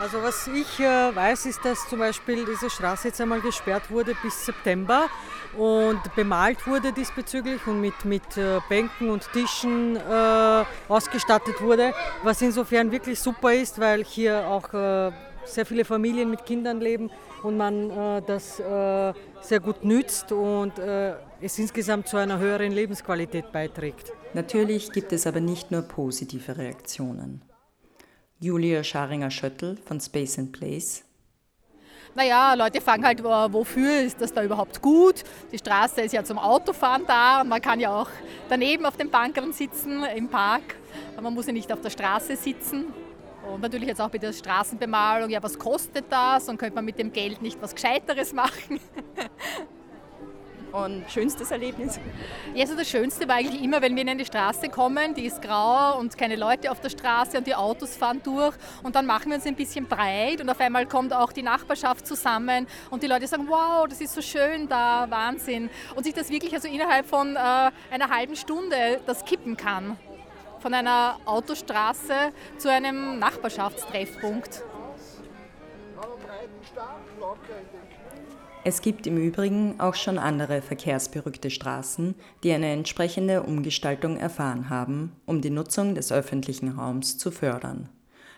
Also 0.00 0.22
was 0.22 0.48
ich 0.48 0.80
äh, 0.80 1.14
weiß, 1.14 1.46
ist, 1.46 1.64
dass 1.64 1.88
zum 1.88 2.00
Beispiel 2.00 2.44
diese 2.44 2.68
Straße 2.68 3.08
jetzt 3.08 3.20
einmal 3.20 3.40
gesperrt 3.40 3.90
wurde 3.90 4.14
bis 4.22 4.44
September 4.44 5.08
und 5.56 6.00
bemalt 6.16 6.66
wurde 6.66 6.92
diesbezüglich 6.92 7.64
und 7.66 7.80
mit, 7.80 8.04
mit 8.04 8.36
äh, 8.36 8.60
Bänken 8.68 9.08
und 9.08 9.26
Tischen 9.32 9.96
äh, 9.96 10.64
ausgestattet 10.88 11.60
wurde, 11.62 11.94
was 12.22 12.42
insofern 12.42 12.90
wirklich 12.90 13.20
super 13.20 13.54
ist, 13.54 13.80
weil 13.80 14.04
hier 14.04 14.46
auch 14.46 14.74
äh, 14.74 15.12
sehr 15.44 15.66
viele 15.66 15.84
Familien 15.84 16.30
mit 16.30 16.44
Kindern 16.44 16.80
leben 16.80 17.10
und 17.42 17.56
man 17.56 17.90
äh, 17.90 18.22
das 18.26 18.58
äh, 18.60 19.12
sehr 19.40 19.60
gut 19.60 19.84
nützt 19.84 20.32
und 20.32 20.78
äh, 20.78 21.14
es 21.40 21.58
insgesamt 21.58 22.08
zu 22.08 22.16
einer 22.16 22.38
höheren 22.38 22.72
Lebensqualität 22.72 23.52
beiträgt. 23.52 24.12
Natürlich 24.32 24.92
gibt 24.92 25.12
es 25.12 25.26
aber 25.26 25.40
nicht 25.40 25.70
nur 25.70 25.82
positive 25.82 26.56
Reaktionen. 26.56 27.42
Julia 28.40 28.82
Scharinger-Schöttl 28.82 29.76
von 29.84 30.00
Space 30.00 30.38
and 30.38 30.52
Place 30.52 31.04
naja, 32.14 32.54
Leute 32.54 32.80
fragen 32.80 33.04
halt, 33.04 33.22
wofür 33.24 34.02
ist 34.02 34.20
das 34.20 34.32
da 34.32 34.44
überhaupt 34.44 34.80
gut? 34.80 35.24
Die 35.50 35.58
Straße 35.58 36.02
ist 36.02 36.12
ja 36.12 36.22
zum 36.22 36.38
Autofahren 36.38 37.04
da 37.06 37.40
und 37.40 37.48
man 37.48 37.60
kann 37.60 37.80
ja 37.80 37.90
auch 38.02 38.08
daneben 38.48 38.86
auf 38.86 38.96
den 38.96 39.10
Bankern 39.10 39.52
sitzen 39.52 40.04
im 40.16 40.28
Park. 40.28 40.76
Aber 41.14 41.22
man 41.22 41.34
muss 41.34 41.46
ja 41.46 41.52
nicht 41.52 41.72
auf 41.72 41.80
der 41.80 41.90
Straße 41.90 42.36
sitzen. 42.36 42.86
Und 43.46 43.60
natürlich 43.60 43.88
jetzt 43.88 44.00
auch 44.00 44.08
bei 44.08 44.18
der 44.18 44.32
Straßenbemalung, 44.32 45.28
ja, 45.30 45.42
was 45.42 45.58
kostet 45.58 46.06
das 46.10 46.48
und 46.48 46.56
könnte 46.58 46.74
man 46.74 46.84
mit 46.84 46.98
dem 46.98 47.12
Geld 47.12 47.42
nicht 47.42 47.60
was 47.60 47.74
Gescheiteres 47.74 48.32
machen? 48.32 48.80
Und 50.72 51.08
schönstes 51.08 51.52
Erlebnis? 51.52 52.00
Ja, 52.52 52.62
also 52.62 52.74
das 52.74 52.88
Schönste 52.88 53.28
war 53.28 53.36
eigentlich 53.36 53.62
immer, 53.62 53.80
wenn 53.80 53.94
wir 53.94 54.02
in 54.02 54.08
eine 54.08 54.24
Straße 54.24 54.68
kommen, 54.70 55.14
die 55.14 55.24
ist 55.24 55.40
grau 55.40 55.96
und 56.00 56.18
keine 56.18 56.34
Leute 56.34 56.68
auf 56.68 56.80
der 56.80 56.88
Straße 56.88 57.38
und 57.38 57.46
die 57.46 57.54
Autos 57.54 57.96
fahren 57.96 58.20
durch 58.24 58.56
und 58.82 58.96
dann 58.96 59.06
machen 59.06 59.28
wir 59.28 59.36
uns 59.36 59.46
ein 59.46 59.54
bisschen 59.54 59.86
breit 59.86 60.40
und 60.40 60.50
auf 60.50 60.58
einmal 60.58 60.86
kommt 60.86 61.12
auch 61.12 61.30
die 61.30 61.42
Nachbarschaft 61.42 62.08
zusammen 62.08 62.66
und 62.90 63.04
die 63.04 63.06
Leute 63.06 63.28
sagen, 63.28 63.46
wow, 63.46 63.86
das 63.88 64.00
ist 64.00 64.14
so 64.14 64.20
schön 64.20 64.68
da, 64.68 65.06
Wahnsinn. 65.08 65.70
Und 65.94 66.02
sich 66.02 66.14
das 66.14 66.28
wirklich 66.28 66.52
also 66.52 66.66
innerhalb 66.66 67.06
von 67.06 67.36
äh, 67.36 67.38
einer 67.38 68.10
halben 68.10 68.34
Stunde 68.34 69.00
das 69.06 69.24
kippen 69.24 69.56
kann 69.56 69.96
von 70.64 70.72
einer 70.72 71.18
Autostraße 71.26 72.32
zu 72.56 72.70
einem 72.70 73.18
Nachbarschaftstreffpunkt. 73.18 74.62
Es 78.64 78.80
gibt 78.80 79.06
im 79.06 79.18
Übrigen 79.18 79.78
auch 79.78 79.94
schon 79.94 80.16
andere 80.16 80.62
verkehrsberückte 80.62 81.50
Straßen, 81.50 82.14
die 82.42 82.52
eine 82.52 82.72
entsprechende 82.72 83.42
Umgestaltung 83.42 84.16
erfahren 84.16 84.70
haben, 84.70 85.12
um 85.26 85.42
die 85.42 85.50
Nutzung 85.50 85.94
des 85.94 86.10
öffentlichen 86.10 86.70
Raums 86.70 87.18
zu 87.18 87.30
fördern. 87.30 87.90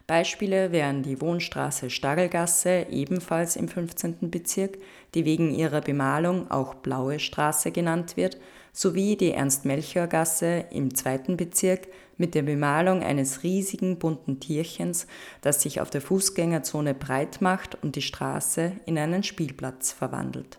Beispiele 0.09 0.73
wären 0.73 1.05
die 1.05 1.21
Wohnstraße 1.21 1.91
Stagelgasse, 1.91 2.87
ebenfalls 2.91 3.55
im 3.55 3.69
15. 3.69 4.31
Bezirk, 4.33 4.79
die 5.15 5.25
wegen 5.25 5.55
ihrer 5.55 5.81
Bemalung 5.81 6.51
auch 6.51 6.75
Blaue 6.75 7.21
Straße 7.21 7.71
genannt 7.71 8.17
wird, 8.17 8.37
sowie 8.73 9.17
die 9.17 9.33
Ernst-Melchior-Gasse 9.33 10.67
im 10.71 10.95
zweiten 10.95 11.37
Bezirk 11.37 11.89
mit 12.17 12.35
der 12.35 12.43
Bemalung 12.43 13.03
eines 13.03 13.43
riesigen 13.43 13.99
bunten 13.99 14.41
Tierchens, 14.41 15.07
das 15.41 15.63
sich 15.63 15.81
auf 15.81 15.91
der 15.91 16.01
Fußgängerzone 16.01 16.95
breit 16.95 17.41
macht 17.41 17.75
und 17.83 17.97
die 17.97 18.03
Straße 18.03 18.73
in 18.87 18.99
einen 18.99 19.23
Spielplatz 19.23 19.93
verwandelt. 19.93 20.59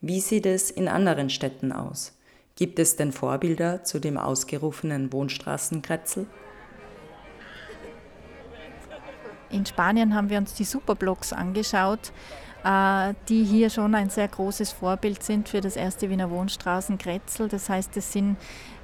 Wie 0.00 0.20
sieht 0.20 0.46
es 0.46 0.70
in 0.70 0.88
anderen 0.88 1.30
Städten 1.30 1.72
aus? 1.72 2.18
Gibt 2.56 2.78
es 2.78 2.96
denn 2.96 3.12
Vorbilder 3.12 3.84
zu 3.84 3.98
dem 3.98 4.18
ausgerufenen 4.18 5.12
Wohnstraßenkretzel? 5.12 6.26
In 9.50 9.66
Spanien 9.66 10.14
haben 10.14 10.30
wir 10.30 10.38
uns 10.38 10.54
die 10.54 10.64
Superblocks 10.64 11.32
angeschaut. 11.32 12.12
Äh, 12.64 13.14
die 13.28 13.42
hier 13.42 13.70
schon 13.70 13.92
ein 13.96 14.08
sehr 14.08 14.28
großes 14.28 14.70
Vorbild 14.70 15.22
sind 15.24 15.48
für 15.48 15.60
das 15.60 15.74
erste 15.74 16.08
Wiener 16.10 16.30
Wohnstraßenkretzel. 16.30 17.48
Das 17.48 17.68
heißt, 17.68 17.96
es 17.96 18.12
sind 18.12 18.36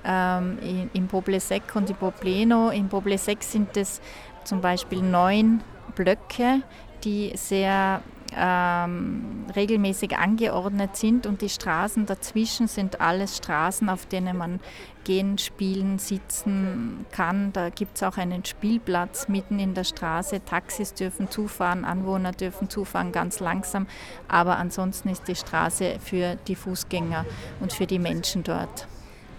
ähm, 0.08 0.90
im 0.92 1.06
Poble 1.06 1.38
Sec 1.38 1.62
und 1.74 1.90
im 1.90 1.96
Pobleno. 1.96 2.70
Im 2.70 2.88
Poble 2.88 3.18
Sec 3.18 3.42
sind 3.42 3.76
es 3.76 4.00
zum 4.44 4.60
Beispiel 4.60 5.02
neun 5.02 5.60
Blöcke, 5.94 6.62
die 7.04 7.32
sehr 7.36 8.00
ähm, 8.36 9.46
regelmäßig 9.54 10.16
angeordnet 10.16 10.96
sind 10.96 11.26
und 11.26 11.40
die 11.40 11.48
Straßen 11.48 12.06
dazwischen 12.06 12.68
sind 12.68 13.00
alles 13.00 13.36
Straßen, 13.38 13.88
auf 13.88 14.06
denen 14.06 14.36
man 14.36 14.60
gehen, 15.04 15.38
spielen, 15.38 15.98
sitzen 15.98 17.06
kann. 17.10 17.52
Da 17.52 17.70
gibt 17.70 17.96
es 17.96 18.02
auch 18.02 18.18
einen 18.18 18.44
Spielplatz 18.44 19.28
mitten 19.28 19.58
in 19.58 19.74
der 19.74 19.84
Straße. 19.84 20.44
Taxis 20.44 20.92
dürfen 20.92 21.30
zufahren, 21.30 21.84
Anwohner 21.84 22.32
dürfen 22.32 22.68
zufahren, 22.68 23.12
ganz 23.12 23.40
langsam. 23.40 23.86
Aber 24.28 24.58
ansonsten 24.58 25.08
ist 25.08 25.26
die 25.28 25.36
Straße 25.36 25.98
für 26.00 26.36
die 26.48 26.56
Fußgänger 26.56 27.24
und 27.60 27.72
für 27.72 27.86
die 27.86 27.98
Menschen 27.98 28.42
dort. 28.42 28.86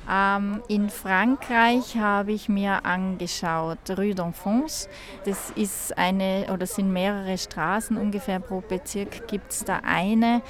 Ähm, 0.09 0.61
in 0.67 0.89
Frankreich 0.89 1.97
habe 1.97 2.31
ich 2.31 2.49
mir 2.49 2.83
angeschaut 2.85 3.77
Rue 3.91 4.13
d'Enfance. 4.13 4.87
Das 5.25 5.51
ist 5.51 5.95
eine 5.97 6.47
oder 6.51 6.65
sind 6.65 6.91
mehrere 6.91 7.37
Straßen 7.37 7.95
ungefähr 7.95 8.39
pro 8.39 8.61
Bezirk 8.61 9.27
gibt 9.27 9.51
es 9.51 9.63
da 9.65 9.81
eine, 9.85 10.41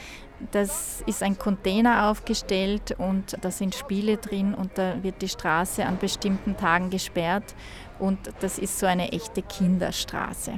Das 0.52 1.04
ist 1.06 1.22
ein 1.22 1.38
Container 1.38 2.10
aufgestellt 2.10 2.96
und 2.98 3.38
da 3.42 3.52
sind 3.52 3.76
Spiele 3.76 4.16
drin 4.16 4.54
und 4.54 4.78
da 4.78 5.04
wird 5.04 5.22
die 5.22 5.28
Straße 5.28 5.86
an 5.86 5.98
bestimmten 5.98 6.56
Tagen 6.56 6.90
gesperrt 6.90 7.56
und 8.00 8.18
das 8.40 8.58
ist 8.58 8.80
so 8.80 8.86
eine 8.86 9.12
echte 9.12 9.42
Kinderstraße. 9.42 10.54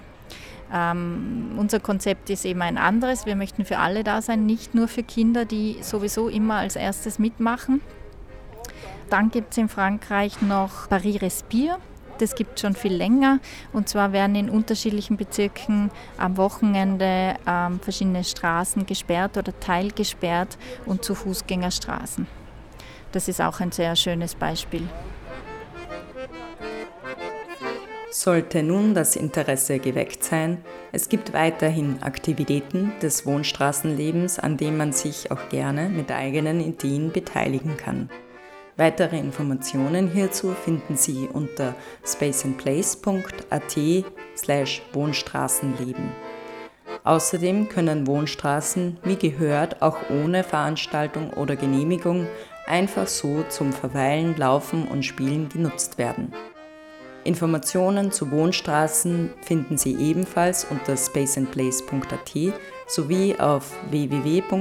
Ähm, 0.71 1.55
unser 1.57 1.79
Konzept 1.79 2.29
ist 2.29 2.45
eben 2.45 2.61
ein 2.61 2.77
anderes. 2.77 3.25
Wir 3.25 3.35
möchten 3.35 3.65
für 3.65 3.79
alle 3.79 4.03
da 4.03 4.21
sein, 4.21 4.45
nicht 4.45 4.75
nur 4.75 4.87
für 4.87 5.01
Kinder, 5.01 5.45
die 5.45 5.77
sowieso 5.81 6.29
immer 6.29 6.57
als 6.57 6.75
erstes 6.75 7.17
mitmachen. 7.17 7.81
Dann 9.11 9.29
gibt 9.29 9.51
es 9.51 9.57
in 9.57 9.67
Frankreich 9.67 10.41
noch 10.41 10.87
Paris 10.87 11.21
Respire. 11.21 11.79
Das 12.19 12.33
gibt 12.33 12.55
es 12.55 12.61
schon 12.61 12.75
viel 12.75 12.93
länger. 12.93 13.39
Und 13.73 13.89
zwar 13.89 14.13
werden 14.13 14.35
in 14.37 14.49
unterschiedlichen 14.49 15.17
Bezirken 15.17 15.91
am 16.17 16.37
Wochenende 16.37 17.35
ähm, 17.45 17.81
verschiedene 17.81 18.23
Straßen 18.23 18.85
gesperrt 18.85 19.35
oder 19.35 19.59
teilgesperrt 19.59 20.57
und 20.85 21.03
zu 21.03 21.13
Fußgängerstraßen. 21.13 22.25
Das 23.11 23.27
ist 23.27 23.41
auch 23.41 23.59
ein 23.59 23.73
sehr 23.73 23.97
schönes 23.97 24.33
Beispiel. 24.33 24.87
Sollte 28.11 28.63
nun 28.63 28.93
das 28.93 29.17
Interesse 29.17 29.79
geweckt 29.79 30.23
sein, 30.23 30.63
es 30.93 31.09
gibt 31.09 31.33
weiterhin 31.33 32.01
Aktivitäten 32.01 32.93
des 33.01 33.25
Wohnstraßenlebens, 33.25 34.39
an 34.39 34.55
denen 34.55 34.77
man 34.77 34.93
sich 34.93 35.31
auch 35.31 35.49
gerne 35.49 35.89
mit 35.89 36.11
eigenen 36.11 36.61
Ideen 36.61 37.11
beteiligen 37.11 37.75
kann. 37.75 38.09
Weitere 38.77 39.17
Informationen 39.17 40.09
hierzu 40.09 40.53
finden 40.53 40.95
Sie 40.95 41.27
unter 41.31 41.75
spaceandplace.at 42.05 43.77
slash 44.35 44.81
Wohnstraßenleben. 44.93 46.11
Außerdem 47.03 47.67
können 47.69 48.05
Wohnstraßen, 48.07 48.97
wie 49.03 49.15
gehört, 49.15 49.81
auch 49.81 49.97
ohne 50.09 50.43
Veranstaltung 50.43 51.31
oder 51.33 51.55
Genehmigung 51.55 52.27
einfach 52.67 53.07
so 53.07 53.43
zum 53.49 53.73
Verweilen, 53.73 54.35
Laufen 54.37 54.87
und 54.87 55.03
Spielen 55.03 55.49
genutzt 55.49 55.97
werden. 55.97 56.33
Informationen 57.23 58.11
zu 58.11 58.31
Wohnstraßen 58.31 59.31
finden 59.41 59.77
Sie 59.77 59.95
ebenfalls 59.95 60.65
unter 60.65 60.97
spaceandplace.at 60.97 62.35
sowie 62.87 63.35
auf 63.37 63.71
www.wien.gv.at. 63.91 64.51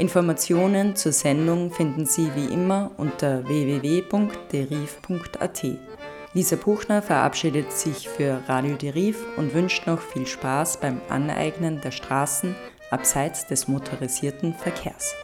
Informationen 0.00 0.96
zur 0.96 1.12
Sendung 1.12 1.70
finden 1.70 2.06
Sie 2.06 2.34
wie 2.34 2.46
immer 2.46 2.90
unter 2.96 3.46
www.deriv.at. 3.46 4.06
Lisa 6.32 6.56
Buchner 6.56 7.02
verabschiedet 7.02 7.70
sich 7.70 8.08
für 8.08 8.40
Radio 8.48 8.76
Deriv 8.76 9.18
und 9.36 9.52
wünscht 9.52 9.86
noch 9.86 10.00
viel 10.00 10.26
Spaß 10.26 10.78
beim 10.78 11.02
Aneignen 11.10 11.82
der 11.82 11.90
Straßen 11.90 12.56
abseits 12.90 13.46
des 13.46 13.68
motorisierten 13.68 14.54
Verkehrs. 14.54 15.14